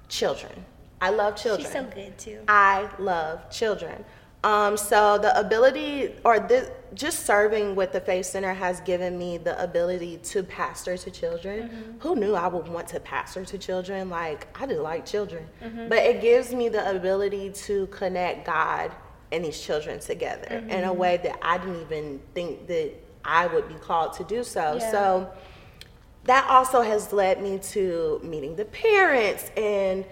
children. 0.07 0.53
I 1.01 1.09
love 1.09 1.35
children. 1.35 1.65
She's 1.65 1.73
so 1.73 1.83
good 1.83 2.17
too. 2.17 2.39
I 2.47 2.89
love 2.99 3.49
children. 3.49 4.05
Um, 4.43 4.77
so 4.77 5.17
the 5.17 5.37
ability 5.39 6.13
or 6.23 6.39
the, 6.39 6.71
just 6.95 7.25
serving 7.25 7.75
with 7.75 7.91
the 7.91 7.99
Faith 7.99 8.25
Center 8.25 8.53
has 8.53 8.79
given 8.81 9.17
me 9.17 9.37
the 9.37 9.61
ability 9.61 10.17
to 10.17 10.41
pastor 10.43 10.97
to 10.97 11.11
children. 11.11 11.69
Mm-hmm. 11.69 11.99
Who 11.99 12.15
knew 12.15 12.33
I 12.33 12.47
would 12.47 12.67
want 12.67 12.87
to 12.89 12.99
pastor 12.99 13.45
to 13.45 13.57
children? 13.57 14.09
Like 14.09 14.47
I 14.59 14.65
just 14.65 14.79
like 14.79 15.05
children, 15.05 15.47
mm-hmm. 15.63 15.89
but 15.89 15.99
it 15.99 16.21
gives 16.21 16.53
me 16.53 16.69
the 16.69 16.89
ability 16.89 17.51
to 17.51 17.87
connect 17.87 18.45
God 18.45 18.91
and 19.31 19.43
these 19.43 19.59
children 19.59 19.99
together 19.99 20.47
mm-hmm. 20.49 20.69
in 20.69 20.83
a 20.85 20.93
way 20.93 21.17
that 21.23 21.37
I 21.41 21.57
didn't 21.57 21.81
even 21.81 22.21
think 22.33 22.67
that 22.67 22.93
I 23.23 23.47
would 23.47 23.67
be 23.67 23.75
called 23.75 24.13
to 24.13 24.23
do 24.23 24.43
so. 24.43 24.77
Yeah. 24.79 24.91
So 24.91 25.31
that 26.25 26.47
also 26.49 26.81
has 26.81 27.11
led 27.13 27.41
me 27.41 27.59
to 27.59 28.19
meeting 28.23 28.55
the 28.55 28.65
parents 28.65 29.51
and 29.57 30.05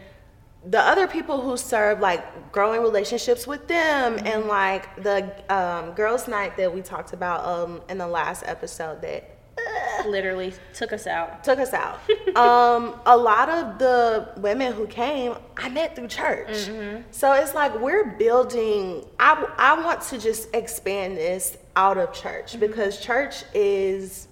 the 0.65 0.79
other 0.79 1.07
people 1.07 1.41
who 1.41 1.57
serve 1.57 1.99
like 1.99 2.51
growing 2.51 2.81
relationships 2.81 3.45
with 3.45 3.67
them 3.67 4.15
mm-hmm. 4.15 4.27
and 4.27 4.45
like 4.45 5.01
the 5.03 5.31
um, 5.53 5.91
girls 5.93 6.27
night 6.27 6.55
that 6.57 6.73
we 6.73 6.81
talked 6.81 7.13
about 7.13 7.45
um, 7.45 7.81
in 7.89 7.97
the 7.97 8.07
last 8.07 8.43
episode 8.45 9.01
that 9.01 9.29
uh, 9.57 10.07
Literally 10.09 10.51
took 10.73 10.91
us 10.93 11.05
out. 11.05 11.43
took 11.43 11.59
us 11.59 11.73
out. 11.73 11.99
um, 12.35 12.99
a 13.05 13.15
lot 13.15 13.49
of 13.49 13.77
the 13.77 14.29
women 14.37 14.73
who 14.73 14.87
came, 14.87 15.35
I 15.57 15.69
met 15.69 15.95
through 15.95 16.07
church. 16.07 16.47
Mm-hmm. 16.49 17.03
So 17.11 17.33
it's 17.33 17.53
like 17.53 17.79
we're 17.79 18.11
building. 18.17 19.05
I 19.19 19.45
I 19.57 19.79
want 19.79 20.01
to 20.03 20.17
just 20.17 20.53
expand 20.55 21.17
this 21.17 21.57
out 21.75 21.97
of 21.97 22.11
church 22.13 22.53
Mm-hmm. 22.53 22.59
because 22.61 22.99
church 22.99 23.43
is 23.53 24.27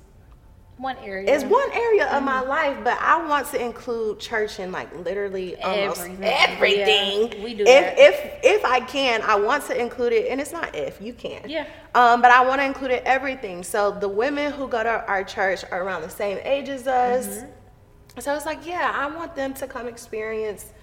One 0.82 0.98
area. 1.04 1.32
is 1.32 1.44
one 1.46 1.72
area 1.74 2.06
of 2.08 2.12
Mm-hmm. 2.24 2.26
my 2.26 2.41
life, 2.41 2.78
but 2.84 2.98
I 3.00 3.24
want 3.28 3.48
to 3.52 3.63
include 3.63 4.20
church 4.20 4.60
in 4.60 4.72
like 4.72 4.94
literally 5.06 5.56
almost 5.62 6.02
Everything. 6.02 6.24
everything. 6.24 7.32
Yeah, 7.34 7.44
we 7.44 7.54
do 7.54 7.63
if 7.63 7.67
that. 7.67 7.96
if 8.00 8.39
if 8.44 8.65
I 8.65 8.80
can, 8.80 9.22
I 9.22 9.36
want 9.36 9.65
to 9.67 9.80
include 9.80 10.13
it, 10.13 10.28
and 10.32 10.41
it's 10.41 10.52
not 10.52 10.74
if 10.76 11.00
you 11.02 11.13
can. 11.13 11.48
Yeah. 11.48 11.67
Um, 11.94 12.22
but 12.22 12.32
I 12.32 12.44
want 12.46 12.62
to 12.62 12.65
include 12.65 12.91
it 12.91 13.04
everything. 13.06 13.63
So 13.63 13.91
the 13.91 14.08
women 14.10 14.52
who 14.54 14.67
go 14.67 14.82
to 14.84 15.06
our 15.08 15.24
church 15.24 15.63
are 15.72 15.84
around 15.84 16.02
the 16.02 16.10
same 16.10 16.39
age 16.44 16.67
as 16.70 16.88
us. 16.88 17.28
Mm-hmm. 17.28 18.20
So 18.20 18.36
it's 18.36 18.46
like, 18.48 18.65
yeah, 18.65 18.91
I 18.94 19.06
want 19.15 19.36
them 19.36 19.54
to 19.56 19.67
come 19.67 19.88
experience 19.88 20.74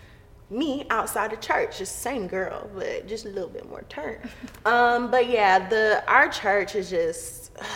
me 0.50 0.86
outside 0.90 1.32
of 1.32 1.40
church. 1.40 1.78
Just 1.78 2.00
same 2.02 2.26
girl, 2.28 2.70
but 2.74 3.06
just 3.08 3.26
a 3.26 3.28
little 3.30 3.50
bit 3.50 3.68
more 3.68 3.82
turn. 3.88 4.18
um, 4.64 5.10
but 5.10 5.28
yeah, 5.28 5.68
the 5.68 6.02
our 6.08 6.28
church 6.28 6.74
is 6.76 6.88
just 6.88 7.50
It's 7.58 7.66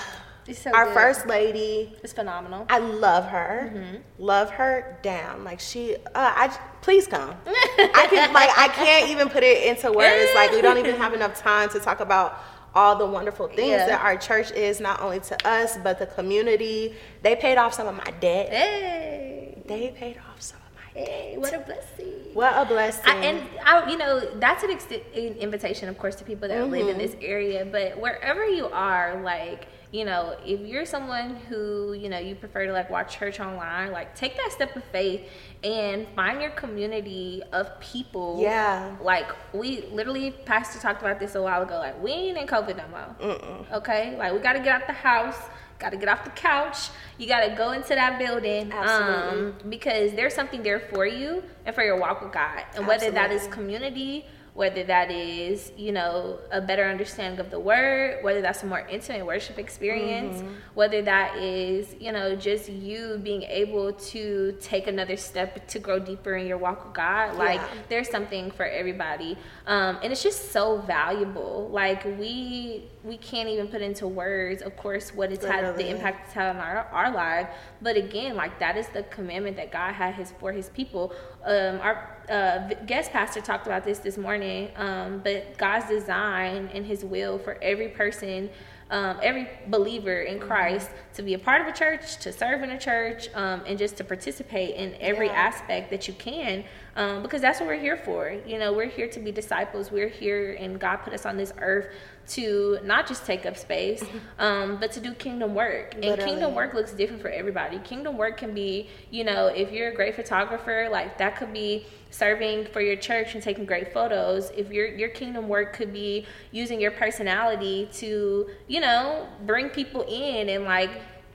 so 0.52 0.72
our 0.72 0.86
good. 0.86 0.94
first 0.94 1.26
lady. 1.26 1.94
It's 2.02 2.12
phenomenal. 2.12 2.66
I 2.68 2.78
love 2.78 3.24
her, 3.26 3.70
Mm-hmm. 3.74 3.96
love 4.18 4.50
her 4.50 4.98
down. 5.02 5.44
Like 5.44 5.60
she, 5.60 5.96
uh, 5.96 6.00
I 6.14 6.58
please 6.82 7.06
come. 7.06 7.34
I 7.46 8.06
can 8.10 8.32
like 8.32 8.50
I 8.56 8.68
can't 8.68 9.10
even 9.10 9.28
put 9.28 9.42
it 9.44 9.64
into 9.66 9.92
words. 9.92 10.30
Like 10.34 10.50
we 10.52 10.60
don't 10.62 10.78
even 10.78 10.96
have 10.96 11.14
enough 11.14 11.36
time 11.40 11.68
to 11.70 11.78
talk 11.80 12.00
about 12.00 12.38
all 12.74 12.96
the 12.96 13.06
wonderful 13.06 13.48
things 13.48 13.68
Yeah. 13.70 13.86
that 13.86 14.00
our 14.02 14.16
church 14.16 14.50
is 14.52 14.80
not 14.80 15.00
only 15.00 15.20
to 15.20 15.48
us 15.48 15.76
but 15.84 15.98
the 15.98 16.06
community. 16.06 16.94
They 17.22 17.36
paid 17.36 17.56
off 17.58 17.74
some 17.74 17.86
of 17.86 17.94
my 17.94 18.10
debt. 18.20 18.48
hey, 18.48 19.62
They 19.66 19.88
paid 19.90 20.16
off 20.30 20.40
some 20.40 20.58
of 20.58 20.74
my 20.74 21.00
debt. 21.00 21.08
hey, 21.08 21.34
what 21.38 21.52
a 21.54 21.58
blessing. 21.60 22.06
What 22.32 22.52
a 22.56 22.64
blessing. 22.64 23.04
I, 23.06 23.14
and 23.26 23.42
I, 23.62 23.90
you 23.90 23.98
know, 23.98 24.20
that's 24.40 24.62
an, 24.64 24.70
ex- 24.70 24.86
an 24.90 25.34
invitation, 25.36 25.90
of 25.90 25.98
course, 25.98 26.14
to 26.16 26.24
people 26.24 26.48
that 26.48 26.70
live 26.70 26.88
in 26.88 26.96
this 26.96 27.14
area. 27.20 27.66
But 27.70 28.00
wherever 28.00 28.42
you 28.48 28.68
are, 28.68 29.20
like, 29.22 29.66
you 29.92 30.06
know, 30.06 30.36
if 30.44 30.60
you're 30.60 30.86
someone 30.86 31.36
who, 31.36 31.92
you 31.92 32.08
know, 32.08 32.18
you 32.18 32.34
prefer 32.34 32.66
to 32.66 32.72
like 32.72 32.88
watch 32.88 33.16
church 33.18 33.40
online, 33.40 33.92
like, 33.92 34.16
take 34.16 34.34
that 34.36 34.50
step 34.50 34.74
of 34.74 34.82
faith 34.84 35.20
and 35.62 36.08
find 36.16 36.40
your 36.40 36.50
community 36.50 37.42
of 37.52 37.78
people. 37.78 38.40
Yeah. 38.40 38.96
Like, 39.02 39.30
we 39.52 39.82
literally, 39.92 40.30
Pastor 40.30 40.80
talked 40.80 41.02
about 41.02 41.20
this 41.20 41.34
a 41.34 41.42
while 41.42 41.62
ago. 41.62 41.76
Like, 41.76 42.02
we 42.02 42.10
ain't 42.10 42.38
in 42.38 42.46
COVID 42.46 42.76
no 42.76 42.84
more. 42.88 43.66
Okay, 43.74 44.16
like, 44.16 44.32
we 44.32 44.38
got 44.38 44.54
to 44.54 44.60
get 44.60 44.68
out 44.68 44.86
the 44.86 44.94
house. 44.94 45.36
Got 45.78 45.90
to 45.90 45.96
get 45.96 46.08
off 46.08 46.22
the 46.22 46.30
couch. 46.30 46.90
You 47.18 47.26
got 47.26 47.40
to 47.40 47.56
go 47.56 47.72
into 47.72 47.88
that 47.88 48.16
building. 48.16 48.70
Absolutely. 48.72 49.40
Um, 49.40 49.54
because 49.68 50.12
there's 50.12 50.32
something 50.32 50.62
there 50.62 50.78
for 50.78 51.06
you 51.06 51.42
and 51.66 51.74
for 51.74 51.82
your 51.82 51.98
walk 51.98 52.22
with 52.22 52.32
God. 52.32 52.62
And 52.76 52.86
whether 52.86 53.10
that 53.10 53.32
is 53.32 53.48
community, 53.48 54.24
whether 54.54 54.84
that 54.84 55.10
is, 55.10 55.72
you 55.78 55.92
know, 55.92 56.38
a 56.50 56.60
better 56.60 56.84
understanding 56.84 57.40
of 57.40 57.50
the 57.50 57.58
word, 57.58 58.22
whether 58.22 58.42
that's 58.42 58.62
a 58.62 58.66
more 58.66 58.80
intimate 58.88 59.24
worship 59.24 59.58
experience, 59.58 60.38
Mm-hmm. 60.42 60.52
whether 60.74 61.00
that 61.02 61.36
is, 61.38 61.94
you 61.98 62.12
know, 62.12 62.36
just 62.36 62.68
you 62.68 63.18
being 63.22 63.44
able 63.44 63.94
to 63.94 64.54
take 64.60 64.86
another 64.86 65.16
step 65.16 65.66
to 65.68 65.78
grow 65.78 65.98
deeper 65.98 66.34
in 66.36 66.46
your 66.46 66.58
walk 66.58 66.84
with 66.84 66.92
God. 66.94 67.36
Like 67.36 67.60
Yeah. 67.60 67.68
there's 67.88 68.10
something 68.10 68.50
for 68.50 68.66
everybody. 68.66 69.38
Um, 69.66 69.98
and 70.02 70.12
it's 70.12 70.22
just 70.22 70.52
so 70.52 70.78
valuable. 70.78 71.68
Like 71.72 72.04
we 72.04 72.84
we 73.04 73.16
can't 73.16 73.48
even 73.48 73.66
put 73.66 73.80
into 73.82 74.06
words, 74.06 74.62
of 74.62 74.76
course, 74.76 75.12
what 75.14 75.32
it's 75.32 75.44
had 75.44 75.76
the 75.76 75.88
impact 75.90 76.26
it's 76.26 76.34
had 76.34 76.54
on 76.54 76.58
our, 76.62 76.86
our 76.92 77.10
life. 77.10 77.48
But 77.80 77.96
again, 77.96 78.36
like 78.36 78.58
that 78.60 78.76
is 78.76 78.86
the 78.88 79.02
commandment 79.04 79.56
that 79.56 79.72
God 79.72 79.92
had 79.94 80.14
his 80.14 80.30
for 80.38 80.52
his 80.52 80.68
people. 80.68 81.12
Um, 81.44 81.80
our 81.80 82.16
uh, 82.32 82.74
guest 82.86 83.12
pastor 83.12 83.40
talked 83.42 83.66
about 83.66 83.84
this 83.84 83.98
this 83.98 84.16
morning. 84.16 84.70
Um, 84.76 85.20
but 85.22 85.58
God's 85.58 85.86
design 85.88 86.70
and 86.72 86.86
His 86.86 87.04
will 87.04 87.38
for 87.38 87.58
every 87.60 87.88
person, 87.88 88.48
um, 88.90 89.18
every 89.22 89.48
believer 89.68 90.22
in 90.22 90.40
Christ, 90.40 90.90
to 91.14 91.22
be 91.22 91.34
a 91.34 91.38
part 91.38 91.60
of 91.60 91.66
a 91.66 91.72
church, 91.72 92.16
to 92.20 92.32
serve 92.32 92.62
in 92.62 92.70
a 92.70 92.78
church, 92.78 93.28
um, 93.34 93.62
and 93.66 93.78
just 93.78 93.96
to 93.98 94.04
participate 94.04 94.76
in 94.76 94.94
every 95.00 95.26
Yeah. 95.26 95.34
aspect 95.48 95.90
that 95.90 96.08
you 96.08 96.14
can, 96.14 96.64
um, 96.96 97.22
because 97.22 97.42
that's 97.42 97.60
what 97.60 97.68
we're 97.68 97.80
here 97.80 97.98
for. 97.98 98.34
You 98.46 98.58
know, 98.58 98.72
we're 98.72 98.86
here 98.86 99.08
to 99.08 99.20
be 99.20 99.30
disciples. 99.30 99.90
We're 99.92 100.08
here, 100.08 100.56
and 100.58 100.80
God 100.80 100.96
put 101.04 101.12
us 101.12 101.26
on 101.26 101.36
this 101.36 101.52
earth 101.58 101.88
to 102.34 102.78
not 102.84 103.06
just 103.06 103.26
take 103.26 103.44
up 103.46 103.56
space, 103.56 104.02
um, 104.38 104.78
but 104.78 104.92
to 104.92 105.00
do 105.00 105.12
kingdom 105.14 105.54
work. 105.54 105.94
And 105.94 106.04
kingdom 106.24 106.54
work 106.54 106.74
looks 106.74 106.92
different 106.92 107.20
for 107.22 107.28
everybody. 107.28 107.78
Kingdom 107.80 108.16
work 108.16 108.36
can 108.38 108.54
be, 108.54 108.88
you 109.10 109.24
know, 109.24 109.46
if 109.48 109.72
you're 109.72 109.90
a 109.90 109.94
great 109.94 110.14
photographer, 110.14 110.88
like 110.90 111.18
that 111.18 111.36
could 111.36 111.52
be 111.52 111.86
serving 112.10 112.66
for 112.66 112.80
your 112.80 112.96
church 112.96 113.34
and 113.34 113.42
taking 113.42 113.64
great 113.64 113.92
photos. 113.92 114.50
If 114.56 114.70
your 114.70 114.86
your 114.86 115.08
kingdom 115.10 115.48
work 115.48 115.72
could 115.72 115.92
be 115.92 116.26
using 116.50 116.80
your 116.80 116.90
personality 116.92 117.88
to, 117.94 118.48
you 118.68 118.80
know, 118.80 119.26
bring 119.46 119.68
people 119.68 120.04
in 120.08 120.48
and 120.48 120.64
like, 120.64 120.90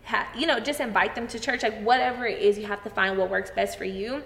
ha- 0.05 0.27
you 0.35 0.47
know, 0.47 0.59
just 0.59 0.79
invite 0.79 1.15
them 1.15 1.27
to 1.27 1.39
church. 1.39 1.63
Like 1.63 1.81
whatever 1.81 2.25
it 2.25 2.41
is, 2.41 2.57
you 2.57 2.65
have 2.65 2.83
to 2.83 2.89
find 2.89 3.17
what 3.17 3.29
works 3.29 3.51
best 3.51 3.77
for 3.77 3.85
you. 3.85 4.23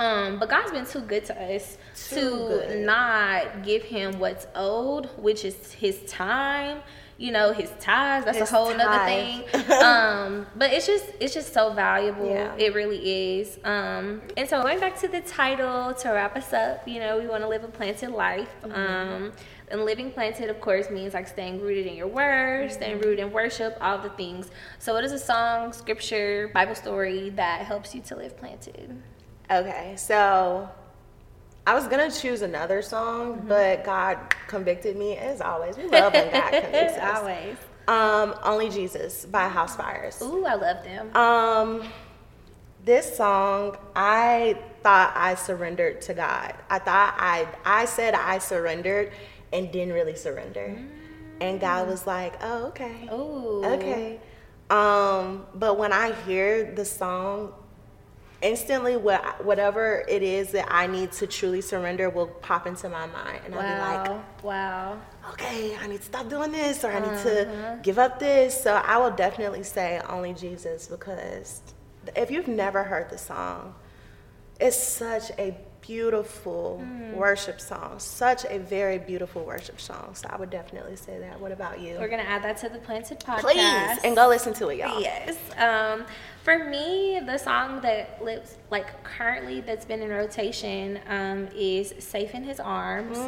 Um, 0.00 0.38
but 0.38 0.48
God's 0.48 0.72
been 0.72 0.86
too 0.86 1.00
good 1.02 1.24
to 1.26 1.34
us 1.54 1.76
Too 2.08 2.14
to 2.14 2.20
good. 2.66 2.86
not 2.86 3.62
give 3.62 3.82
him 3.82 4.18
what's 4.18 4.46
owed, 4.54 5.06
which 5.18 5.44
is 5.44 5.72
his 5.72 6.00
time, 6.06 6.78
you 7.18 7.32
know, 7.32 7.52
his 7.52 7.70
tithes. 7.78 8.24
That's 8.24 8.38
His 8.38 8.50
a 8.50 8.54
whole 8.56 8.74
nother 8.74 9.04
thing. 9.04 9.42
um, 9.84 10.46
but 10.56 10.72
it's 10.72 10.86
just 10.86 11.04
it's 11.20 11.34
just 11.34 11.52
so 11.52 11.72
valuable. 11.74 12.30
Yeah. 12.30 12.54
It 12.56 12.74
really 12.74 13.00
is. 13.40 13.58
Um, 13.62 14.22
and 14.38 14.48
so 14.48 14.62
going 14.62 14.80
back 14.80 14.98
to 15.00 15.08
the 15.08 15.20
title 15.20 15.92
to 15.92 16.08
wrap 16.10 16.34
us 16.34 16.52
up, 16.54 16.88
you 16.88 16.98
know, 16.98 17.18
we 17.18 17.26
want 17.26 17.42
to 17.42 17.48
live 17.48 17.62
a 17.62 17.68
planted 17.68 18.10
life. 18.10 18.48
Mm-hmm. 18.64 18.72
Um, 18.72 19.32
and 19.70 19.84
living 19.84 20.10
planted, 20.10 20.48
of 20.50 20.60
course, 20.60 20.90
means 20.90 21.14
like 21.14 21.28
staying 21.28 21.60
rooted 21.60 21.86
in 21.86 21.94
your 21.94 22.08
word, 22.08 22.70
Mm-hmm. 22.70 22.74
staying 22.74 22.98
rooted 23.00 23.20
in 23.20 23.30
worship, 23.32 23.76
all 23.80 23.98
the 23.98 24.10
things. 24.10 24.50
So, 24.78 24.94
what 24.94 25.04
is 25.04 25.12
a 25.12 25.18
song, 25.18 25.72
scripture, 25.74 26.50
Bible 26.54 26.74
story 26.74 27.30
that 27.36 27.66
helps 27.66 27.94
you 27.94 28.00
to 28.02 28.16
live 28.16 28.36
planted? 28.36 28.96
Okay, 29.50 29.94
so 29.96 30.68
I 31.66 31.74
was 31.74 31.88
gonna 31.88 32.10
choose 32.10 32.42
another 32.42 32.82
song, 32.82 33.34
Mm-hmm. 33.38 33.48
but 33.48 33.84
God 33.84 34.18
convicted 34.46 34.96
me 34.96 35.16
as 35.16 35.40
always. 35.40 35.76
We 35.76 35.86
love 35.88 36.12
when 36.12 36.30
God 36.32 36.50
convicts 36.62 36.96
us. 36.98 37.18
Always. 37.18 37.56
Um, 37.88 38.34
Only 38.44 38.70
Jesus 38.70 39.24
by 39.26 39.48
Housefires. 39.48 40.22
Ooh, 40.22 40.44
I 40.44 40.54
love 40.54 40.84
them. 40.84 41.16
Um, 41.16 41.82
this 42.84 43.16
song, 43.16 43.76
I 43.96 44.56
thought 44.82 45.12
I 45.16 45.34
surrendered 45.34 46.00
to 46.02 46.14
God. 46.14 46.54
I 46.70 46.78
thought 46.78 47.14
I 47.18 47.46
I 47.64 47.84
said 47.86 48.14
I 48.14 48.38
surrendered 48.38 49.12
and 49.52 49.70
didn't 49.72 49.92
really 49.94 50.14
surrender. 50.16 50.78
And 51.40 51.58
God 51.60 51.88
was 51.88 52.06
like, 52.06 52.34
"Oh, 52.42 52.66
okay. 52.66 53.08
Ooh. 53.12 53.64
Okay." 53.64 54.20
Um, 54.70 55.46
but 55.54 55.76
when 55.76 55.92
I 55.92 56.12
hear 56.22 56.72
the 56.72 56.84
song, 56.84 57.52
instantly 58.42 58.96
what 58.96 59.44
whatever 59.44 60.04
it 60.08 60.22
is 60.22 60.52
that 60.52 60.66
I 60.70 60.86
need 60.86 61.12
to 61.12 61.26
truly 61.26 61.60
surrender 61.60 62.08
will 62.08 62.26
pop 62.26 62.66
into 62.66 62.88
my 62.88 63.06
mind 63.06 63.40
and 63.44 63.54
I'll 63.54 63.62
be 63.62 63.80
like, 63.80 64.08
Wow. 64.08 64.24
wow. 64.42 65.00
okay, 65.32 65.76
I 65.76 65.86
need 65.86 65.98
to 65.98 66.04
stop 66.04 66.28
doing 66.28 66.52
this 66.52 66.84
or 66.84 66.90
I 66.90 67.00
need 67.00 67.22
to 67.22 67.44
mm-hmm. 67.44 67.82
give 67.82 67.98
up 67.98 68.18
this. 68.18 68.60
So 68.62 68.74
I 68.74 68.96
will 68.98 69.10
definitely 69.10 69.62
say 69.62 70.00
only 70.08 70.32
Jesus 70.32 70.86
because 70.86 71.60
if 72.16 72.30
you've 72.30 72.48
never 72.48 72.82
heard 72.82 73.10
the 73.10 73.18
song, 73.18 73.74
it's 74.58 74.76
such 74.76 75.30
a 75.38 75.56
beautiful 75.90 76.80
worship 77.14 77.60
song, 77.60 77.98
such 77.98 78.44
a 78.48 78.60
very 78.60 78.96
beautiful 78.96 79.44
worship 79.44 79.80
song. 79.80 80.14
So 80.14 80.28
I 80.30 80.36
would 80.36 80.50
definitely 80.50 80.94
say 80.94 81.18
that. 81.18 81.40
What 81.40 81.50
about 81.50 81.80
you? 81.80 81.96
We're 81.98 82.06
going 82.06 82.22
to 82.22 82.28
add 82.28 82.44
that 82.44 82.58
to 82.58 82.68
the 82.68 82.78
Planted 82.78 83.18
podcast. 83.18 83.40
Please, 83.40 83.98
and 84.04 84.14
go 84.14 84.28
listen 84.28 84.54
to 84.54 84.68
it, 84.68 84.78
y'all. 84.78 85.00
Yes. 85.00 85.36
Um, 85.58 86.04
for 86.44 86.70
me, 86.70 87.20
the 87.26 87.36
song 87.38 87.80
that 87.80 88.24
lives 88.24 88.56
like 88.70 89.02
currently 89.02 89.62
that's 89.62 89.84
been 89.84 90.00
in 90.00 90.10
rotation 90.10 91.00
um, 91.08 91.48
is 91.56 91.92
"Safe 91.98 92.34
in 92.34 92.44
His 92.44 92.60
Arms." 92.60 93.18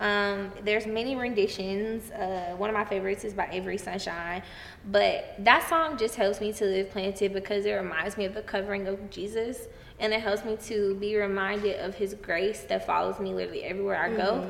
Um, 0.00 0.52
there's 0.62 0.86
many 0.86 1.16
renditions. 1.16 2.12
Uh, 2.12 2.54
one 2.56 2.70
of 2.70 2.74
my 2.74 2.84
favorites 2.84 3.24
is 3.24 3.34
by 3.34 3.48
Avery 3.50 3.76
Sunshine, 3.76 4.42
but 4.90 5.34
that 5.40 5.68
song 5.68 5.98
just 5.98 6.14
helps 6.14 6.40
me 6.40 6.52
to 6.52 6.64
live 6.64 6.90
planted 6.90 7.32
because 7.32 7.66
it 7.66 7.72
reminds 7.72 8.16
me 8.16 8.24
of 8.24 8.34
the 8.34 8.42
covering 8.42 8.86
of 8.86 9.10
Jesus, 9.10 9.66
and 9.98 10.12
it 10.12 10.20
helps 10.20 10.44
me 10.44 10.56
to 10.66 10.94
be 10.96 11.16
reminded 11.16 11.80
of 11.80 11.94
His 11.94 12.14
grace 12.14 12.62
that 12.64 12.86
follows 12.86 13.18
me 13.20 13.32
literally 13.34 13.64
everywhere 13.64 13.96
I 13.96 14.14
go. 14.16 14.44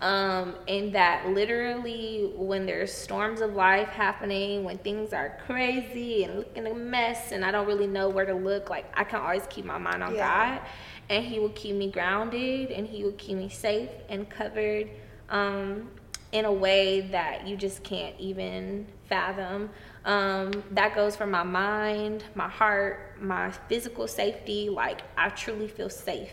Um, 0.00 0.54
and 0.68 0.94
that 0.94 1.26
literally 1.28 2.30
when 2.36 2.66
there's 2.66 2.92
storms 2.92 3.40
of 3.40 3.54
life 3.54 3.88
happening 3.88 4.62
when 4.62 4.78
things 4.78 5.12
are 5.12 5.36
crazy 5.44 6.22
and 6.22 6.36
looking 6.36 6.68
a 6.68 6.74
mess 6.74 7.32
and 7.32 7.44
i 7.44 7.50
don't 7.50 7.66
really 7.66 7.88
know 7.88 8.08
where 8.08 8.24
to 8.24 8.32
look 8.34 8.70
like 8.70 8.84
i 8.94 9.02
can 9.02 9.18
always 9.20 9.42
keep 9.50 9.64
my 9.64 9.76
mind 9.76 10.04
on 10.04 10.14
Yeah. 10.14 10.58
god. 10.58 10.68
And 11.10 11.24
he 11.24 11.40
will 11.40 11.48
keep 11.48 11.74
me 11.74 11.90
grounded 11.90 12.70
and 12.70 12.86
he 12.86 13.02
will 13.02 13.10
keep 13.18 13.38
me 13.38 13.48
safe 13.48 13.90
and 14.08 14.30
covered 14.30 14.88
um, 15.30 15.90
in 16.30 16.44
a 16.44 16.52
way 16.52 17.00
that 17.10 17.48
you 17.48 17.56
just 17.56 17.82
can't 17.82 18.14
even 18.20 18.86
fathom 19.08 19.68
Um, 20.08 20.50
that 20.70 20.94
goes 20.94 21.14
for 21.16 21.26
my 21.26 21.42
mind, 21.42 22.24
my 22.34 22.48
heart, 22.48 23.18
my 23.20 23.50
physical 23.68 24.08
safety. 24.08 24.70
Like 24.70 25.02
I 25.18 25.28
truly 25.28 25.68
feel 25.68 25.90
safe 25.90 26.32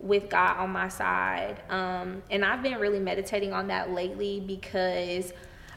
with 0.00 0.28
God 0.28 0.56
on 0.58 0.70
my 0.70 0.88
side. 0.88 1.62
Um, 1.70 2.22
and 2.30 2.44
I've 2.44 2.64
been 2.64 2.78
really 2.80 2.98
meditating 2.98 3.52
on 3.52 3.68
that 3.68 3.90
lately 3.92 4.40
because 4.40 5.32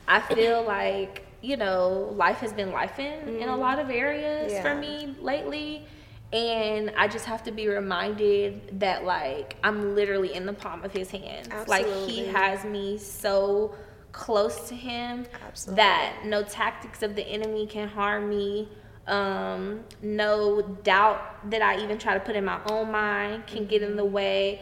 I 0.08 0.22
feel 0.22 0.64
like, 0.68 1.24
you 1.44 1.56
know, 1.56 2.12
life 2.16 2.38
has 2.38 2.52
been 2.52 2.72
life 2.72 2.98
in 2.98 3.38
in 3.40 3.48
a 3.48 3.56
lot 3.56 3.78
of 3.78 3.92
areas 3.92 4.52
Yeah. 4.52 4.64
for 4.64 4.74
me 4.74 5.16
lately. 5.22 5.86
And 6.34 6.92
I 6.98 7.08
just 7.08 7.26
have 7.26 7.44
to 7.44 7.52
be 7.52 7.68
reminded 7.68 8.80
that 8.80 9.06
like 9.06 9.56
I'm 9.64 9.94
literally 9.94 10.34
in 10.34 10.48
the 10.48 10.54
palm 10.54 10.84
of 10.84 10.92
his 10.92 11.12
hands. 11.12 11.50
Like 11.68 11.86
he 12.08 12.26
has 12.26 12.66
me 12.66 12.98
so 12.98 13.76
close 14.16 14.70
to 14.70 14.76
him 14.76 15.26
Absolutely. 15.46 15.76
that 15.76 16.22
no 16.24 16.42
tactics 16.42 17.04
of 17.04 17.16
the 17.16 17.24
enemy 17.24 17.68
can 17.68 17.90
harm 17.90 18.30
me. 18.30 18.70
Um, 19.08 19.82
no 20.02 20.62
doubt 20.62 21.50
that 21.52 21.62
I 21.62 21.84
even 21.84 21.98
try 21.98 22.14
to 22.14 22.20
put 22.22 22.36
in 22.36 22.46
my 22.46 22.60
own 22.72 22.92
mind 22.92 23.46
can 23.46 23.68
get 23.68 23.84
in 23.84 23.98
the 23.98 24.06
way 24.06 24.62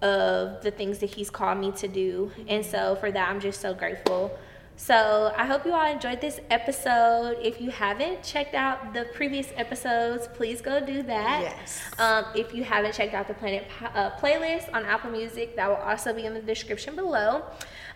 of 0.00 0.62
the 0.62 0.70
things 0.70 0.98
that 0.98 1.10
he's 1.10 1.28
called 1.30 1.58
me 1.58 1.70
to 1.72 1.86
do. 1.86 2.32
And 2.48 2.64
so 2.64 2.96
for 2.96 3.12
that, 3.12 3.28
I'm 3.28 3.40
just 3.40 3.60
so 3.60 3.74
grateful. 3.74 4.36
So 4.76 5.32
I 5.36 5.46
hope 5.46 5.64
you 5.64 5.72
all 5.72 5.90
enjoyed 5.90 6.20
this 6.20 6.40
episode. 6.50 7.38
If 7.40 7.60
you 7.60 7.70
haven't 7.70 8.22
checked 8.22 8.54
out 8.54 8.92
the 8.92 9.06
previous 9.14 9.48
episodes, 9.56 10.28
please 10.34 10.60
go 10.60 10.84
do 10.84 11.02
that. 11.04 11.42
Yes. 11.42 11.80
Um, 11.98 12.24
if 12.34 12.52
you 12.52 12.64
haven't 12.64 12.92
checked 12.92 13.14
out 13.14 13.28
the 13.28 13.34
Planet 13.34 13.66
uh, 13.94 14.10
playlist 14.18 14.72
on 14.74 14.84
Apple 14.84 15.10
Music, 15.10 15.54
that 15.56 15.68
will 15.68 15.76
also 15.76 16.12
be 16.12 16.26
in 16.26 16.34
the 16.34 16.40
description 16.40 16.96
below. 16.96 17.44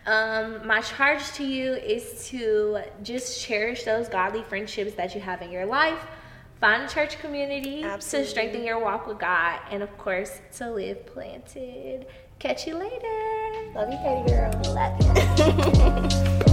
Um, 0.07 0.67
my 0.67 0.81
charge 0.81 1.33
to 1.33 1.45
you 1.45 1.75
is 1.75 2.27
to 2.29 2.81
just 3.03 3.43
cherish 3.43 3.83
those 3.83 4.09
godly 4.09 4.43
friendships 4.43 4.95
that 4.95 5.15
you 5.15 5.21
have 5.21 5.43
in 5.43 5.51
your 5.51 5.67
life. 5.67 5.99
Find 6.61 6.85
a 6.85 6.89
church 6.89 7.19
community 7.21 7.85
Absolutely. 7.85 8.25
to 8.25 8.31
strengthen 8.31 8.65
your 8.65 8.81
walk 8.81 9.07
with 9.07 9.19
God, 9.19 9.61
and 9.71 9.83
of 9.83 9.97
course, 9.99 10.41
to 10.57 10.71
live 10.71 11.07
planted. 11.07 12.07
Catch 12.39 12.67
you 12.67 12.77
later. 12.77 13.73
Love 13.75 13.93
you, 13.93 13.99
Katie 13.99 14.33
girl. 14.33 14.53
Love 14.75 16.39
you. 16.39 16.45